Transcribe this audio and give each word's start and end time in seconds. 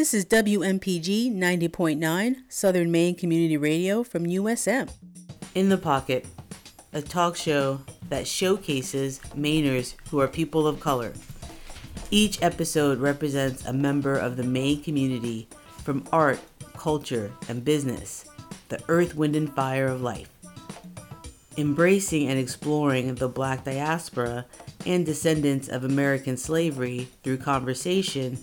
This 0.00 0.14
is 0.14 0.24
WMPG 0.24 1.30
90.9 1.30 2.36
Southern 2.48 2.90
Maine 2.90 3.14
Community 3.14 3.58
Radio 3.58 4.02
from 4.02 4.24
USM. 4.24 4.90
In 5.54 5.68
the 5.68 5.76
Pocket, 5.76 6.24
a 6.94 7.02
talk 7.02 7.36
show 7.36 7.82
that 8.08 8.26
showcases 8.26 9.18
Mainers 9.36 9.96
who 10.08 10.18
are 10.18 10.26
people 10.26 10.66
of 10.66 10.80
color. 10.80 11.12
Each 12.10 12.42
episode 12.42 12.98
represents 12.98 13.66
a 13.66 13.74
member 13.74 14.16
of 14.16 14.38
the 14.38 14.42
Maine 14.42 14.82
community 14.82 15.46
from 15.84 16.08
art, 16.10 16.40
culture, 16.78 17.30
and 17.50 17.62
business, 17.62 18.24
the 18.70 18.82
earth, 18.88 19.14
wind, 19.14 19.36
and 19.36 19.54
fire 19.54 19.88
of 19.88 20.00
life. 20.00 20.30
Embracing 21.58 22.26
and 22.26 22.38
exploring 22.38 23.16
the 23.16 23.28
black 23.28 23.64
diaspora 23.64 24.46
and 24.86 25.04
descendants 25.04 25.68
of 25.68 25.84
American 25.84 26.38
slavery 26.38 27.06
through 27.22 27.36
conversation 27.36 28.38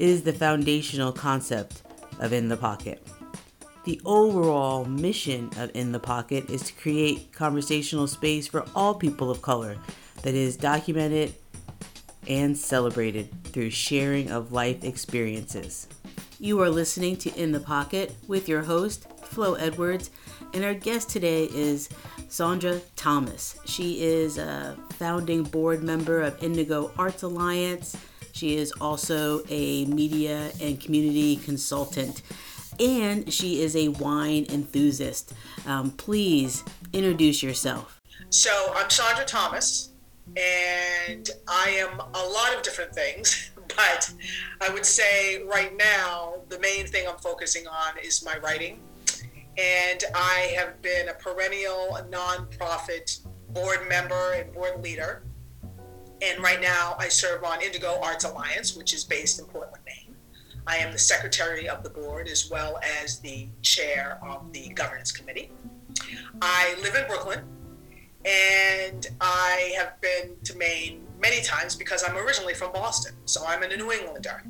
is 0.00 0.22
the 0.22 0.32
foundational 0.32 1.12
concept 1.12 1.82
of 2.20 2.32
In 2.32 2.48
the 2.48 2.56
Pocket. 2.56 3.06
The 3.84 4.00
overall 4.06 4.86
mission 4.86 5.50
of 5.58 5.70
In 5.74 5.92
the 5.92 6.00
Pocket 6.00 6.48
is 6.48 6.62
to 6.62 6.72
create 6.72 7.32
conversational 7.32 8.06
space 8.06 8.46
for 8.46 8.64
all 8.74 8.94
people 8.94 9.30
of 9.30 9.42
color 9.42 9.76
that 10.22 10.34
is 10.34 10.56
documented 10.56 11.34
and 12.26 12.56
celebrated 12.56 13.28
through 13.44 13.70
sharing 13.70 14.30
of 14.30 14.52
life 14.52 14.84
experiences. 14.84 15.86
You 16.38 16.60
are 16.62 16.70
listening 16.70 17.16
to 17.18 17.34
In 17.34 17.52
the 17.52 17.60
Pocket 17.60 18.14
with 18.26 18.48
your 18.48 18.62
host, 18.62 19.06
Flo 19.24 19.52
Edwards, 19.54 20.10
and 20.54 20.64
our 20.64 20.74
guest 20.74 21.10
today 21.10 21.44
is 21.52 21.90
Saundra 22.28 22.80
Thomas. 22.96 23.58
She 23.66 24.02
is 24.02 24.38
a 24.38 24.78
founding 24.92 25.42
board 25.42 25.82
member 25.82 26.22
of 26.22 26.42
Indigo 26.42 26.90
Arts 26.96 27.22
Alliance. 27.22 27.98
She 28.32 28.56
is 28.56 28.72
also 28.80 29.42
a 29.48 29.84
media 29.86 30.50
and 30.60 30.80
community 30.80 31.36
consultant, 31.36 32.22
and 32.78 33.32
she 33.32 33.62
is 33.62 33.76
a 33.76 33.88
wine 33.88 34.46
enthusiast. 34.48 35.34
Um, 35.66 35.90
please 35.92 36.64
introduce 36.92 37.42
yourself. 37.42 38.00
So, 38.30 38.50
I'm 38.74 38.88
Saundra 38.88 39.26
Thomas, 39.26 39.90
and 40.36 41.28
I 41.48 41.70
am 41.70 42.00
a 42.00 42.26
lot 42.28 42.54
of 42.56 42.62
different 42.62 42.94
things, 42.94 43.50
but 43.76 44.12
I 44.60 44.70
would 44.70 44.86
say 44.86 45.42
right 45.44 45.76
now 45.76 46.34
the 46.48 46.58
main 46.60 46.86
thing 46.86 47.08
I'm 47.08 47.18
focusing 47.18 47.66
on 47.66 47.98
is 48.02 48.24
my 48.24 48.36
writing 48.38 48.80
and 49.60 50.04
I 50.14 50.52
have 50.56 50.80
been 50.80 51.08
a 51.08 51.14
perennial 51.14 51.98
nonprofit 52.10 53.20
board 53.50 53.88
member 53.88 54.32
and 54.32 54.52
board 54.52 54.82
leader. 54.82 55.22
And 56.22 56.42
right 56.42 56.60
now, 56.60 56.96
I 56.98 57.08
serve 57.08 57.44
on 57.44 57.62
Indigo 57.62 57.98
Arts 58.02 58.24
Alliance, 58.24 58.76
which 58.76 58.92
is 58.92 59.04
based 59.04 59.38
in 59.38 59.46
Portland, 59.46 59.82
Maine. 59.86 60.14
I 60.66 60.76
am 60.76 60.92
the 60.92 60.98
secretary 60.98 61.68
of 61.68 61.82
the 61.82 61.90
board 61.90 62.28
as 62.28 62.50
well 62.50 62.78
as 63.02 63.20
the 63.20 63.48
chair 63.62 64.18
of 64.22 64.52
the 64.52 64.68
governance 64.70 65.12
committee. 65.12 65.50
I 66.42 66.76
live 66.82 66.94
in 66.94 67.06
Brooklyn, 67.06 67.40
and 68.24 69.06
I 69.20 69.72
have 69.76 70.00
been 70.00 70.36
to 70.44 70.56
Maine 70.56 71.06
many 71.20 71.42
times 71.42 71.74
because 71.74 72.04
I'm 72.06 72.16
originally 72.16 72.54
from 72.54 72.72
Boston, 72.72 73.14
so 73.24 73.44
I'm 73.46 73.62
a 73.62 73.76
New 73.76 73.90
Englander. 73.90 74.42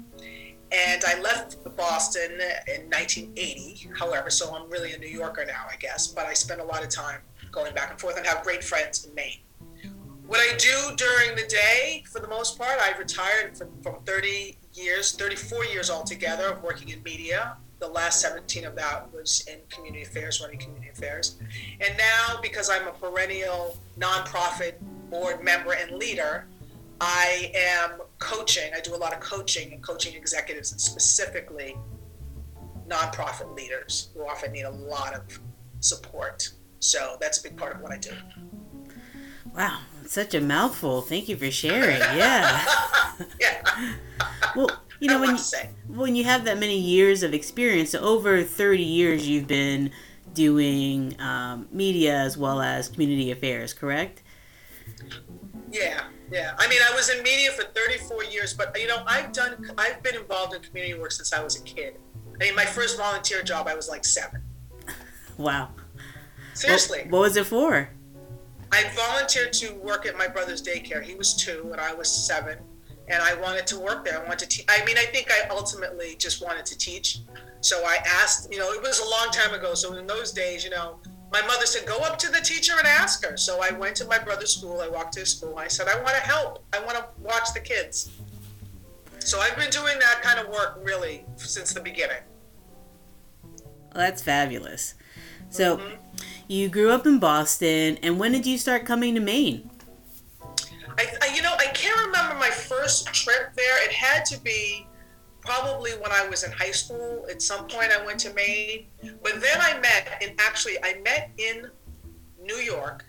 And 0.73 1.03
I 1.05 1.21
left 1.21 1.57
Boston 1.77 2.33
in 2.33 2.89
1980, 2.91 3.91
however, 3.99 4.31
so 4.31 4.55
I'm 4.55 4.69
really 4.71 4.93
a 4.93 4.99
New 4.99 5.09
Yorker 5.09 5.45
now, 5.45 5.67
I 5.71 5.77
guess. 5.77 6.07
But 6.09 6.27
I 6.27 6.35
spend 6.35 6.61
a 6.61 6.65
lot 6.65 6.85
of 6.85 6.91
time 6.91 7.21
going 7.51 7.75
back 7.75 7.91
and 7.91 8.01
forth 8.01 8.17
and 8.17 8.27
have 8.27 8.45
great 8.45 8.63
friends 8.63 9.05
in 9.05 9.15
Maine. 9.15 9.39
What 10.31 10.39
I 10.39 10.57
do 10.59 10.95
during 10.95 11.35
the 11.35 11.43
day, 11.49 12.05
for 12.09 12.21
the 12.21 12.29
most 12.29 12.57
part, 12.57 12.79
I 12.81 12.97
retired 12.97 13.59
from, 13.59 13.69
from 13.83 13.97
30 14.05 14.57
years, 14.75 15.11
34 15.17 15.65
years 15.65 15.91
altogether 15.91 16.45
of 16.45 16.63
working 16.63 16.91
in 16.91 17.03
media. 17.03 17.57
The 17.81 17.89
last 17.89 18.21
17 18.21 18.65
of 18.65 18.77
that 18.77 19.13
was 19.13 19.45
in 19.53 19.59
community 19.71 20.05
affairs, 20.05 20.41
running 20.41 20.61
community 20.61 20.89
affairs. 20.89 21.37
And 21.81 21.99
now, 21.99 22.41
because 22.41 22.71
I'm 22.71 22.87
a 22.87 22.93
perennial 22.93 23.77
nonprofit 23.99 24.75
board 25.11 25.43
member 25.43 25.73
and 25.73 25.99
leader, 25.99 26.47
I 27.01 27.51
am 27.53 27.99
coaching. 28.21 28.71
I 28.73 28.79
do 28.79 28.95
a 28.95 28.97
lot 28.97 29.13
of 29.13 29.19
coaching 29.19 29.73
and 29.73 29.83
coaching 29.83 30.15
executives 30.15 30.71
and 30.71 30.81
specifically 30.81 31.77
nonprofit 32.87 33.53
leaders 33.57 34.11
who 34.15 34.29
often 34.29 34.53
need 34.53 34.63
a 34.63 34.71
lot 34.71 35.13
of 35.13 35.41
support. 35.81 36.53
So 36.79 37.17
that's 37.21 37.39
a 37.41 37.43
big 37.43 37.57
part 37.57 37.75
of 37.75 37.83
what 37.83 37.91
I 37.91 37.99
do. 37.99 38.13
Wow, 39.57 39.81
such 40.07 40.35
a 40.35 40.41
mouthful. 40.41 41.01
Thank 41.03 41.29
you 41.29 41.37
for 41.37 41.51
sharing. 41.51 41.99
Yeah. 41.99 42.65
yeah. 43.41 43.95
well, 44.57 44.71
you 44.99 45.09
know 45.09 45.21
when 45.21 45.37
you, 45.37 45.43
when 45.89 46.17
you 46.17 46.25
have 46.25 46.45
that 46.45 46.59
many 46.59 46.79
years 46.79 47.23
of 47.23 47.33
experience, 47.33 47.91
so 47.91 48.01
over 48.01 48.43
30 48.43 48.83
years 48.83 49.29
you've 49.29 49.47
been 49.47 49.91
doing 50.35 51.19
um, 51.21 51.69
media 51.73 52.17
as 52.19 52.37
well 52.37 52.61
as 52.61 52.89
community 52.89 53.31
affairs, 53.31 53.73
correct? 53.73 54.23
Yeah. 55.71 56.01
Yeah, 56.31 56.55
I 56.59 56.69
mean, 56.69 56.79
I 56.81 56.95
was 56.95 57.11
in 57.11 57.23
media 57.25 57.51
for 57.51 57.65
34 57.65 58.25
years, 58.25 58.55
but 58.55 58.79
you 58.81 58.87
know, 58.87 59.03
I've 59.05 59.33
done, 59.33 59.69
I've 59.77 60.01
been 60.03 60.15
involved 60.15 60.55
in 60.55 60.63
community 60.63 60.95
work 60.95 61.11
since 61.11 61.33
I 61.33 61.43
was 61.43 61.61
a 61.61 61.65
kid. 61.65 61.99
I 62.41 62.45
mean, 62.45 62.55
my 62.55 62.65
first 62.65 62.97
volunteer 62.97 63.43
job, 63.43 63.67
I 63.67 63.75
was 63.75 63.89
like 63.89 64.05
seven. 64.05 64.43
Wow. 65.37 65.71
Seriously. 66.55 67.01
What, 67.01 67.11
what 67.11 67.21
was 67.23 67.37
it 67.37 67.47
for? 67.47 67.91
I 68.73 68.85
volunteered 68.95 69.53
to 69.55 69.75
work 69.75 70.07
at 70.07 70.17
my 70.17 70.29
brother's 70.29 70.63
daycare. 70.63 71.03
He 71.03 71.15
was 71.15 71.35
two, 71.35 71.69
and 71.73 71.81
I 71.81 71.93
was 71.93 72.11
seven, 72.11 72.59
and 73.09 73.23
I 73.23 73.35
wanted 73.41 73.67
to 73.69 73.81
work 73.81 74.05
there. 74.05 74.19
I 74.19 74.23
wanted 74.23 74.39
to 74.41 74.49
teach. 74.49 74.67
I 74.69 74.85
mean, 74.85 74.97
I 74.97 75.05
think 75.07 75.29
I 75.31 75.49
ultimately 75.51 76.15
just 76.19 76.45
wanted 76.45 76.67
to 76.67 76.79
teach. 76.79 77.19
So 77.61 77.85
I 77.85 77.99
asked, 78.07 78.53
you 78.53 78.59
know, 78.59 78.73
it 78.73 78.81
was 78.81 79.01
a 79.01 79.09
long 79.09 79.31
time 79.33 79.55
ago. 79.55 79.75
So 79.75 79.95
in 79.95 80.07
those 80.07 80.33
days, 80.33 80.65
you 80.65 80.71
know, 80.71 81.01
my 81.33 81.43
mother 81.43 81.67
said, 81.67 81.87
go 81.87 81.99
up 81.99 82.19
to 82.19 82.31
the 82.31 82.41
teacher 82.41 82.73
and 82.79 82.87
ask 82.87 83.25
her. 83.25 83.37
So 83.37 83.61
I 83.63 83.73
went 83.73 83.97
to 83.97 84.05
my 84.07 84.19
brother's 84.19 84.57
school. 84.57 84.81
I 84.81 84.89
walked 84.89 85.15
to 85.15 85.21
his 85.21 85.37
school. 85.37 85.59
I 85.59 85.69
said, 85.69 85.87
I 85.87 85.97
want 86.03 86.17
to 86.17 86.23
help. 86.23 86.65
I 86.73 86.83
want 86.85 86.97
to 86.99 87.07
watch 87.21 87.53
the 87.55 87.61
kids. 87.61 88.11
So 89.21 89.39
I've 89.41 89.57
been 89.57 89.71
doing 89.71 89.99
that 89.99 90.23
kind 90.23 90.41
of 90.41 90.49
work 90.49 90.81
really 90.83 91.25
since 91.37 91.73
the 91.75 91.81
beginning. 91.81 92.23
Well, 93.53 93.53
that's 93.95 94.23
fabulous. 94.23 94.95
So 95.51 95.77
mm-hmm. 95.77 95.95
You 96.51 96.69
grew 96.69 96.91
up 96.91 97.07
in 97.07 97.21
Boston, 97.21 97.97
and 98.03 98.19
when 98.19 98.33
did 98.33 98.45
you 98.45 98.59
start 98.59 98.85
coming 98.85 99.15
to 99.15 99.21
Maine? 99.21 99.71
I, 100.99 101.07
I, 101.23 101.33
you 101.33 101.43
know, 101.43 101.55
I 101.57 101.67
can't 101.67 102.07
remember 102.07 102.35
my 102.35 102.51
first 102.51 103.07
trip 103.15 103.55
there. 103.55 103.85
It 103.85 103.93
had 103.93 104.25
to 104.27 104.41
be 104.41 104.85
probably 105.41 105.93
when 105.93 106.11
I 106.11 106.29
was 106.29 106.43
in 106.43 106.51
high 106.51 106.73
school. 106.73 107.25
At 107.31 107.41
some 107.41 107.69
point, 107.69 107.93
I 107.97 108.05
went 108.05 108.19
to 108.21 108.35
Maine, 108.35 108.87
but 109.23 109.41
then 109.41 109.59
I 109.61 109.79
met, 109.79 110.21
and 110.21 110.33
actually, 110.41 110.77
I 110.83 111.01
met 111.05 111.31
in 111.39 111.71
New 112.43 112.57
York 112.57 113.05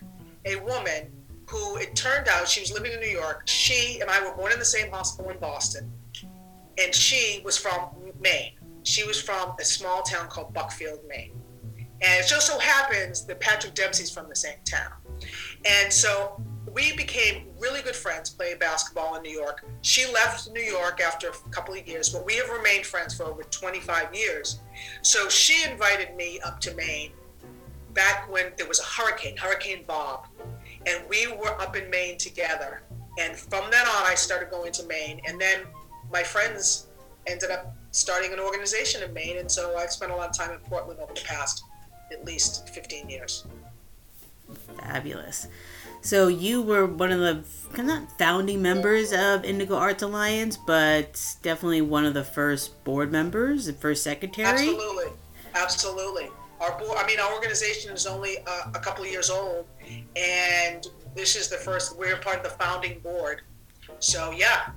a 0.46 0.58
woman 0.58 1.12
who 1.48 1.78
it 1.78 1.96
turned 1.96 2.28
out 2.28 2.48
she 2.48 2.62
was 2.62 2.72
living 2.72 2.92
in 2.92 3.00
New 3.00 3.08
York. 3.08 3.42
She 3.46 4.02
and 4.02 4.10
I 4.12 4.24
were 4.24 4.36
born 4.36 4.52
in 4.52 4.60
the 4.60 4.66
same 4.66 4.92
hospital 4.92 5.32
in 5.32 5.40
Boston, 5.40 5.92
and 6.78 6.94
she 6.94 7.42
was 7.44 7.58
from 7.58 7.90
Maine. 8.20 8.54
She 8.84 9.04
was 9.04 9.20
from 9.20 9.56
a 9.60 9.66
small 9.66 10.04
town 10.04 10.28
called 10.28 10.54
Buckfield, 10.54 11.00
Maine. 11.08 11.41
And 12.02 12.20
it 12.20 12.28
just 12.28 12.48
so 12.48 12.58
happens 12.58 13.26
that 13.26 13.40
Patrick 13.40 13.76
Dempsey's 13.76 14.10
from 14.10 14.28
the 14.28 14.36
same 14.36 14.58
town. 14.66 14.92
And 15.66 15.92
so 15.94 16.42
we 16.74 16.96
became 16.96 17.48
really 17.60 17.82
good 17.82 17.96
friends 17.96 18.30
playing 18.30 18.58
basketball 18.60 19.16
in 19.16 19.24
New 19.24 19.32
York. 19.32 19.66
She 19.82 20.12
left 20.12 20.50
New 20.52 20.62
York 20.62 21.02
after 21.02 21.30
a 21.30 21.50
couple 21.50 21.76
of 21.76 21.88
years, 21.88 22.10
but 22.10 22.26
we 22.26 22.36
have 22.36 22.50
remained 22.50 22.86
friends 22.86 23.14
for 23.14 23.26
over 23.26 23.44
25 23.44 24.16
years. 24.16 24.62
So 25.02 25.30
she 25.30 25.70
invited 25.70 26.16
me 26.16 26.40
up 26.40 26.60
to 26.62 26.74
Maine 26.76 27.12
back 27.94 28.32
when 28.32 28.54
there 28.58 28.68
was 28.68 28.80
a 28.80 28.84
hurricane, 28.84 29.36
Hurricane 29.38 29.84
Bob, 29.86 30.28
and 30.86 31.04
we 31.10 31.28
were 31.28 31.60
up 31.62 31.76
in 31.76 31.90
Maine 31.90 32.18
together. 32.18 32.84
And 33.20 33.36
from 33.36 33.70
then 33.70 33.86
on, 33.88 34.06
I 34.06 34.16
started 34.16 34.50
going 34.50 34.72
to 34.74 34.86
Maine. 34.88 35.20
And 35.28 35.40
then 35.40 35.62
my 36.12 36.24
friends 36.24 36.88
ended 37.28 37.52
up 37.52 37.76
starting 37.92 38.32
an 38.34 38.40
organization 38.40 39.04
in 39.04 39.14
Maine. 39.14 39.38
And 39.38 39.52
so 39.52 39.76
I've 39.78 39.92
spent 39.92 40.12
a 40.12 40.16
lot 40.16 40.30
of 40.30 40.38
time 40.38 40.52
in 40.52 40.60
Portland 40.60 41.00
over 41.00 41.14
the 41.14 41.22
past 41.22 41.66
at 42.12 42.26
least 42.26 42.70
15 42.70 43.10
years. 43.10 43.46
Fabulous. 44.80 45.48
So 46.02 46.28
you 46.28 46.62
were 46.62 46.86
one 46.86 47.12
of 47.12 47.20
the 47.20 47.44
not 47.82 48.18
founding 48.18 48.62
members 48.62 49.14
of 49.14 49.46
Indigo 49.46 49.76
Arts 49.76 50.02
Alliance, 50.02 50.58
but 50.58 51.36
definitely 51.44 51.82
one 51.82 52.06
of 52.06 52.14
the 52.14 52.24
first 52.24 52.84
board 52.84 53.12
members, 53.12 53.68
the 53.68 53.74
first 53.74 54.04
secretary. 54.04 54.48
Absolutely, 54.48 55.12
absolutely. 55.54 56.30
Our 56.60 56.78
board, 56.80 56.98
I 56.98 57.06
mean, 57.06 57.20
our 57.20 57.32
organization 57.34 57.92
is 57.92 58.08
only 58.08 58.38
a, 58.38 58.72
a 58.76 58.80
couple 58.80 59.04
of 59.04 59.12
years 59.12 59.30
old, 59.30 59.68
and 60.16 60.86
this 61.16 61.36
is 61.36 61.50
the 61.50 61.58
first. 61.58 61.98
We're 61.98 62.18
part 62.18 62.38
of 62.38 62.44
the 62.44 62.50
founding 62.50 63.00
board. 63.00 63.42
So 64.00 64.32
yeah, 64.32 64.72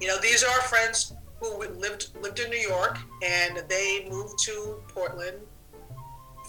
you 0.00 0.08
know, 0.08 0.18
these 0.18 0.42
are 0.42 0.50
our 0.50 0.62
friends 0.62 1.12
who 1.40 1.58
lived 1.58 2.10
lived 2.22 2.40
in 2.40 2.48
New 2.50 2.56
York, 2.56 2.98
and 3.22 3.62
they 3.68 4.08
moved 4.10 4.38
to 4.44 4.82
Portland 4.88 5.38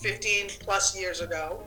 15 0.02 0.50
plus 0.60 0.98
years 0.98 1.22
ago 1.22 1.64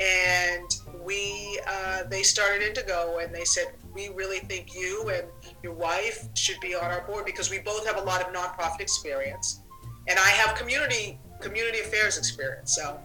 and 0.00 0.76
we 1.04 1.60
uh, 1.66 2.04
they 2.04 2.22
started 2.22 2.62
Indigo 2.62 3.18
and 3.18 3.34
they 3.34 3.44
said 3.44 3.66
we 3.94 4.08
really 4.08 4.38
think 4.38 4.74
you 4.74 5.10
and 5.10 5.26
your 5.62 5.72
wife 5.72 6.28
should 6.34 6.58
be 6.60 6.74
on 6.74 6.84
our 6.84 7.02
board 7.02 7.26
because 7.26 7.50
we 7.50 7.58
both 7.58 7.86
have 7.86 7.96
a 7.96 8.02
lot 8.02 8.20
of 8.20 8.32
nonprofit 8.32 8.80
experience, 8.80 9.60
and 10.08 10.18
I 10.18 10.28
have 10.28 10.56
community 10.56 11.18
community 11.40 11.80
affairs 11.80 12.18
experience. 12.18 12.74
So, 12.74 13.00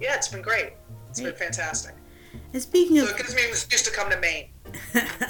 yeah, 0.00 0.14
it's 0.14 0.28
been 0.28 0.42
great. 0.42 0.74
It's 1.10 1.20
been 1.20 1.34
fantastic. 1.34 1.94
And 2.52 2.62
speaking 2.62 2.98
So 2.98 3.04
of 3.04 3.10
it 3.10 3.16
gives 3.16 3.34
me 3.34 3.44
an 3.44 3.50
excuse 3.50 3.82
to 3.82 3.90
come 3.90 4.10
to 4.10 4.20
Maine. 4.20 4.48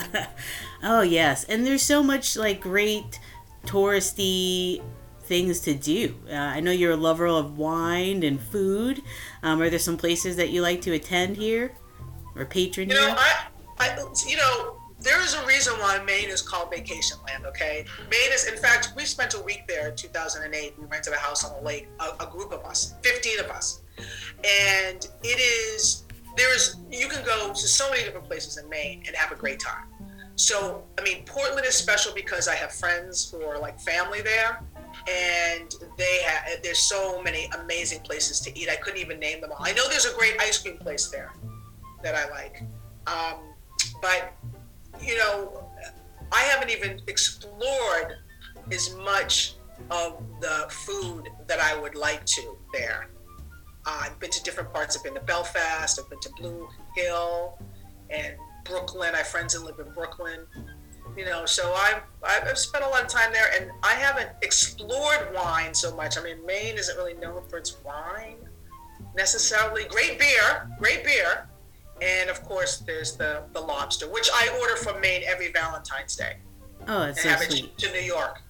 oh 0.82 1.02
yes, 1.02 1.44
and 1.44 1.66
there's 1.66 1.82
so 1.82 2.02
much 2.02 2.36
like 2.36 2.60
great 2.60 3.20
touristy 3.64 4.82
things 5.26 5.60
to 5.60 5.74
do. 5.74 6.14
Uh, 6.30 6.34
I 6.34 6.60
know 6.60 6.70
you're 6.70 6.92
a 6.92 6.96
lover 6.96 7.26
of 7.26 7.58
wine 7.58 8.22
and 8.22 8.40
food. 8.40 9.02
Um, 9.42 9.60
are 9.60 9.68
there 9.68 9.78
some 9.78 9.96
places 9.96 10.36
that 10.36 10.50
you 10.50 10.62
like 10.62 10.80
to 10.82 10.92
attend 10.92 11.36
here 11.36 11.72
or 12.34 12.44
patron 12.44 12.88
You 12.88 12.94
know. 12.94 13.14
I, 13.16 13.46
I, 13.78 14.04
you 14.26 14.36
know, 14.36 14.76
there 15.00 15.20
is 15.22 15.34
a 15.34 15.46
reason 15.46 15.74
why 15.74 16.02
Maine 16.04 16.28
is 16.28 16.40
called 16.42 16.70
vacation 16.70 17.18
land. 17.26 17.44
Okay, 17.46 17.84
Maine 18.10 18.32
is. 18.32 18.46
In 18.46 18.56
fact, 18.56 18.92
we 18.96 19.04
spent 19.04 19.34
a 19.34 19.40
week 19.40 19.64
there 19.68 19.88
in 19.88 19.96
2008. 19.96 20.74
We 20.78 20.86
rented 20.86 21.12
a 21.12 21.16
house 21.16 21.44
on 21.44 21.56
the 21.56 21.66
lake, 21.66 21.88
a, 22.00 22.24
a 22.24 22.30
group 22.30 22.52
of 22.52 22.64
us, 22.64 22.94
15 23.02 23.40
of 23.40 23.50
us, 23.50 23.82
and 24.38 25.06
it 25.22 25.38
is. 25.38 26.04
There 26.36 26.54
is. 26.54 26.76
You 26.90 27.08
can 27.08 27.24
go 27.24 27.48
to 27.48 27.56
so 27.56 27.90
many 27.90 28.04
different 28.04 28.26
places 28.26 28.58
in 28.58 28.68
Maine 28.68 29.02
and 29.06 29.14
have 29.16 29.32
a 29.32 29.36
great 29.36 29.60
time. 29.60 29.86
So, 30.36 30.84
I 30.98 31.02
mean, 31.02 31.24
Portland 31.24 31.66
is 31.66 31.74
special 31.74 32.12
because 32.14 32.46
I 32.46 32.54
have 32.56 32.70
friends 32.70 33.30
who 33.30 33.42
are 33.42 33.58
like 33.58 33.80
family 33.80 34.20
there, 34.20 34.62
and 35.08 35.74
they 35.96 36.22
have. 36.22 36.62
There's 36.62 36.80
so 36.80 37.22
many 37.22 37.48
amazing 37.60 38.00
places 38.00 38.40
to 38.40 38.58
eat. 38.58 38.68
I 38.68 38.76
couldn't 38.76 39.00
even 39.00 39.18
name 39.18 39.40
them 39.40 39.52
all. 39.52 39.58
I 39.60 39.72
know 39.72 39.88
there's 39.88 40.06
a 40.06 40.14
great 40.14 40.34
ice 40.40 40.58
cream 40.58 40.78
place 40.78 41.08
there 41.08 41.32
that 42.02 42.14
I 42.14 42.28
like. 42.30 42.62
Um, 43.06 43.54
but 44.02 44.32
you 45.00 45.16
know, 45.18 45.70
I 46.32 46.42
haven't 46.42 46.70
even 46.70 47.00
explored 47.06 48.14
as 48.72 48.94
much 48.96 49.54
of 49.90 50.22
the 50.40 50.66
food 50.70 51.28
that 51.46 51.60
I 51.60 51.78
would 51.78 51.94
like 51.94 52.24
to 52.26 52.56
there. 52.72 53.10
Uh, 53.86 54.00
I've 54.02 54.18
been 54.18 54.30
to 54.30 54.42
different 54.42 54.72
parts. 54.72 54.96
I've 54.96 55.04
been 55.04 55.14
to 55.14 55.20
Belfast. 55.20 56.00
I've 56.02 56.10
been 56.10 56.20
to 56.20 56.30
Blue 56.36 56.68
Hill 56.96 57.58
and 58.10 58.34
Brooklin. 58.64 59.14
I 59.14 59.18
have 59.18 59.28
friends 59.28 59.54
that 59.54 59.64
live 59.64 59.78
in 59.78 59.92
Brooklin. 59.92 60.40
You 61.16 61.24
know, 61.24 61.46
so 61.46 61.72
I've, 61.72 62.02
I've 62.22 62.58
spent 62.58 62.84
a 62.84 62.88
lot 62.88 63.00
of 63.02 63.08
time 63.08 63.32
there, 63.32 63.46
and 63.58 63.70
I 63.82 63.94
haven't 63.94 64.28
explored 64.42 65.28
wine 65.34 65.74
so 65.74 65.96
much. 65.96 66.18
I 66.18 66.22
mean, 66.22 66.44
Maine 66.44 66.76
isn't 66.76 66.94
really 66.96 67.14
known 67.14 67.42
for 67.48 67.56
its 67.56 67.76
wine 67.82 68.36
necessarily. 69.14 69.84
Great 69.84 70.18
beer, 70.18 70.68
great 70.78 71.04
beer, 71.04 71.48
and 72.02 72.28
of 72.28 72.42
course, 72.42 72.78
there's 72.78 73.16
the, 73.16 73.44
the 73.54 73.60
lobster, 73.60 74.06
which 74.10 74.28
I 74.34 74.54
order 74.60 74.76
from 74.76 75.00
Maine 75.00 75.22
every 75.26 75.50
Valentine's 75.52 76.14
Day 76.16 76.36
Oh, 76.86 77.04
it's 77.04 77.24
and 77.24 77.24
so 77.24 77.28
have 77.30 77.40
it 77.50 77.78
to 77.78 77.92
New 77.92 78.00
York. 78.00 78.42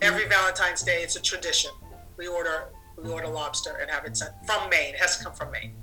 Every 0.00 0.26
Valentine's 0.28 0.82
Day, 0.84 1.02
it's 1.02 1.16
a 1.16 1.20
tradition. 1.22 1.72
We 2.16 2.28
order 2.28 2.68
we 2.96 3.10
order 3.10 3.28
lobster 3.28 3.78
and 3.80 3.90
have 3.90 4.04
it 4.04 4.16
sent 4.16 4.32
from 4.46 4.68
Maine. 4.70 4.94
It 4.94 5.00
has 5.00 5.18
to 5.18 5.24
come 5.24 5.32
from 5.34 5.50
Maine. 5.52 5.74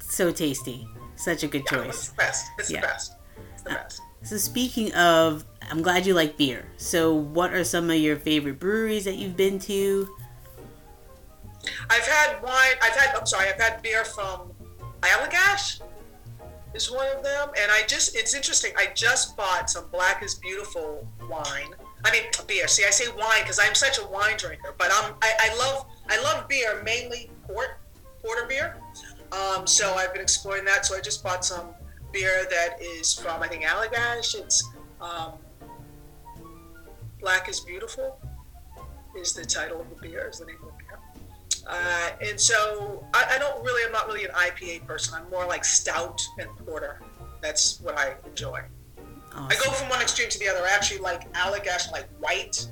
So 0.00 0.30
tasty. 0.30 0.86
Such 1.14 1.42
a 1.42 1.46
good 1.46 1.62
Yeah, 1.70 1.84
choice. 1.84 1.88
it's 1.94 2.08
the 2.08 2.14
best. 2.16 2.46
It's 2.58 2.70
Yeah. 2.70 2.80
the 2.80 2.86
best. 2.86 3.12
It's 3.54 3.62
the 3.62 3.70
Uh, 3.70 3.74
best. 3.74 4.00
So 4.22 4.36
speaking 4.36 4.92
of, 4.94 5.44
I'm 5.70 5.82
glad 5.82 6.06
you 6.06 6.14
like 6.14 6.36
beer. 6.36 6.66
So 6.76 7.14
what 7.14 7.52
are 7.52 7.64
some 7.64 7.90
of 7.90 7.96
your 7.96 8.16
favorite 8.16 8.58
breweries 8.58 9.04
that 9.04 9.16
you've 9.16 9.36
been 9.36 9.58
to? 9.60 10.08
I've 11.90 12.06
had 12.06 12.42
wine. 12.42 12.76
I've 12.82 12.94
had. 12.94 13.14
I'm 13.16 13.26
sorry. 13.26 13.48
I've 13.48 13.60
had 13.60 13.82
beer 13.82 14.04
from 14.04 14.52
Allagash. 15.00 15.80
Is 16.74 16.90
one 16.90 17.06
of 17.16 17.22
them, 17.22 17.48
and 17.58 17.70
I 17.72 17.84
just. 17.86 18.16
It's 18.16 18.34
interesting. 18.34 18.72
I 18.76 18.88
just 18.94 19.36
bought 19.36 19.70
some 19.70 19.88
Black 19.90 20.22
is 20.22 20.34
Beautiful 20.34 21.08
wine. 21.28 21.74
I 22.04 22.12
mean 22.12 22.22
beer. 22.46 22.68
See, 22.68 22.84
I 22.84 22.90
say 22.90 23.08
wine 23.16 23.42
because 23.42 23.58
I'm 23.58 23.74
such 23.74 23.98
a 23.98 24.06
wine 24.06 24.36
drinker, 24.36 24.74
but 24.76 24.90
um, 24.90 25.14
I, 25.22 25.32
I 25.40 25.58
love. 25.58 25.86
I 26.08 26.22
love 26.22 26.48
beer, 26.48 26.82
mainly 26.84 27.30
port, 27.46 27.78
porter 28.22 28.46
beer. 28.46 28.76
Um, 29.32 29.66
so 29.66 29.94
I've 29.94 30.12
been 30.12 30.22
exploring 30.22 30.64
that. 30.66 30.86
So 30.86 30.96
I 30.96 31.00
just 31.00 31.24
bought 31.24 31.44
some 31.44 31.68
beer 32.16 32.46
that 32.50 32.80
is 32.80 33.12
from 33.14 33.42
I 33.42 33.48
think 33.48 33.64
Allagash. 33.64 34.34
It's 34.34 34.64
um, 35.00 35.32
Black 37.20 37.48
is 37.48 37.60
Beautiful 37.60 38.18
is 39.18 39.32
the 39.32 39.44
title 39.44 39.80
of 39.80 39.90
the 39.90 39.96
beer. 39.96 40.28
Is 40.32 40.38
the 40.38 40.46
name 40.46 40.56
of 40.62 40.68
the 40.68 40.84
beer. 40.84 40.98
Uh, 41.68 42.10
and 42.22 42.40
so 42.40 43.04
I, 43.12 43.34
I 43.34 43.38
don't 43.38 43.62
really, 43.62 43.84
I'm 43.84 43.92
not 43.92 44.06
really 44.06 44.24
an 44.24 44.30
IPA 44.30 44.86
person. 44.86 45.14
I'm 45.14 45.28
more 45.30 45.46
like 45.46 45.64
stout 45.64 46.20
and 46.38 46.48
porter. 46.64 47.00
That's 47.42 47.80
what 47.80 47.98
I 47.98 48.14
enjoy. 48.24 48.62
I 49.34 49.54
go 49.62 49.70
from 49.72 49.90
one 49.90 50.00
extreme 50.00 50.30
to 50.30 50.38
the 50.38 50.48
other. 50.48 50.64
I 50.64 50.70
actually 50.70 51.00
like 51.00 51.30
Allagash, 51.34 51.92
like 51.92 52.08
white 52.18 52.66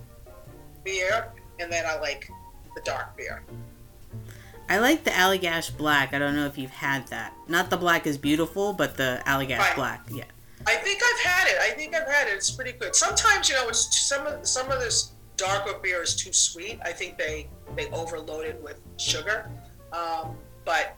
beer, 0.82 1.30
and 1.60 1.70
then 1.70 1.84
I 1.86 2.00
like 2.00 2.30
the 2.74 2.80
dark 2.82 3.14
beer. 3.18 3.44
I 4.68 4.78
like 4.78 5.04
the 5.04 5.10
Allagash 5.10 5.76
Black. 5.76 6.14
I 6.14 6.18
don't 6.18 6.34
know 6.34 6.46
if 6.46 6.56
you've 6.56 6.70
had 6.70 7.06
that. 7.08 7.34
Not 7.48 7.70
the 7.70 7.76
Black 7.76 8.06
is 8.06 8.16
beautiful, 8.16 8.72
but 8.72 8.96
the 8.96 9.22
Allagash 9.26 9.58
Right. 9.58 9.76
Black. 9.76 10.08
Yeah. 10.10 10.24
I 10.66 10.76
think 10.76 11.02
I've 11.04 11.20
had 11.20 11.48
it. 11.48 11.58
I 11.60 11.70
think 11.74 11.94
I've 11.94 12.08
had 12.08 12.28
it. 12.28 12.34
It's 12.34 12.50
pretty 12.50 12.72
good. 12.72 12.94
Sometimes, 12.96 13.48
you 13.50 13.54
know, 13.54 13.68
it's 13.68 14.00
some 14.08 14.26
of 14.26 14.46
some 14.46 14.70
of 14.70 14.80
this 14.80 15.12
darker 15.36 15.78
beer 15.82 16.02
is 16.02 16.16
too 16.16 16.32
sweet. 16.32 16.78
I 16.84 16.92
think 16.92 17.18
they 17.18 17.48
they 17.76 17.88
overload 17.90 18.46
it 18.46 18.62
with 18.62 18.80
sugar. 18.96 19.50
Um, 19.92 20.36
but 20.64 20.96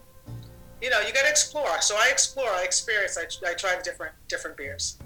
you 0.81 0.91
know, 0.91 1.01
you 1.01 1.13
got 1.13 1.23
to 1.23 1.29
explore. 1.31 1.81
So 1.81 1.97
I 1.97 2.09
explore. 2.13 2.49
I 2.51 2.63
experience. 2.63 3.19
I, 3.19 3.51
I 3.51 3.55
try 3.55 3.77
different 3.83 4.13
different 4.29 4.57
beers. 4.57 4.99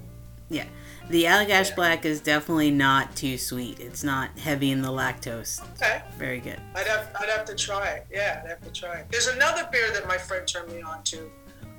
Yeah. 0.50 0.66
The 1.10 1.24
Allagash. 1.24 1.74
Black 1.74 2.04
is 2.04 2.20
definitely 2.20 2.70
not 2.70 3.16
too 3.16 3.36
sweet. 3.36 3.80
It's 3.80 4.04
not 4.04 4.38
heavy 4.38 4.70
in 4.70 4.80
the 4.80 4.90
lactose. 4.90 5.60
Okay. 5.74 6.02
Very 6.16 6.38
good. 6.38 6.60
I'd 6.76 6.86
have, 6.86 7.10
I'd 7.18 7.28
have 7.28 7.44
to 7.46 7.56
try 7.56 7.88
it. 7.88 8.06
Yeah, 8.12 8.40
I'd 8.44 8.48
have 8.48 8.62
to 8.62 8.70
try 8.70 9.00
it. 9.00 9.06
There's 9.10 9.26
another 9.26 9.68
beer 9.72 9.90
that 9.92 10.06
my 10.06 10.16
friend 10.16 10.46
turned 10.46 10.72
me 10.72 10.82
on 10.82 11.02
to. 11.02 11.18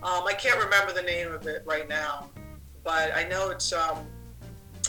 Um, 0.04 0.26
I 0.26 0.34
can't 0.34 0.62
remember 0.62 0.92
the 0.92 1.04
name 1.04 1.32
of 1.32 1.48
it 1.48 1.64
right 1.66 1.88
now, 1.88 2.30
but 2.84 3.16
I 3.16 3.24
know 3.24 3.52
it's 3.52 3.72
um, 3.72 4.06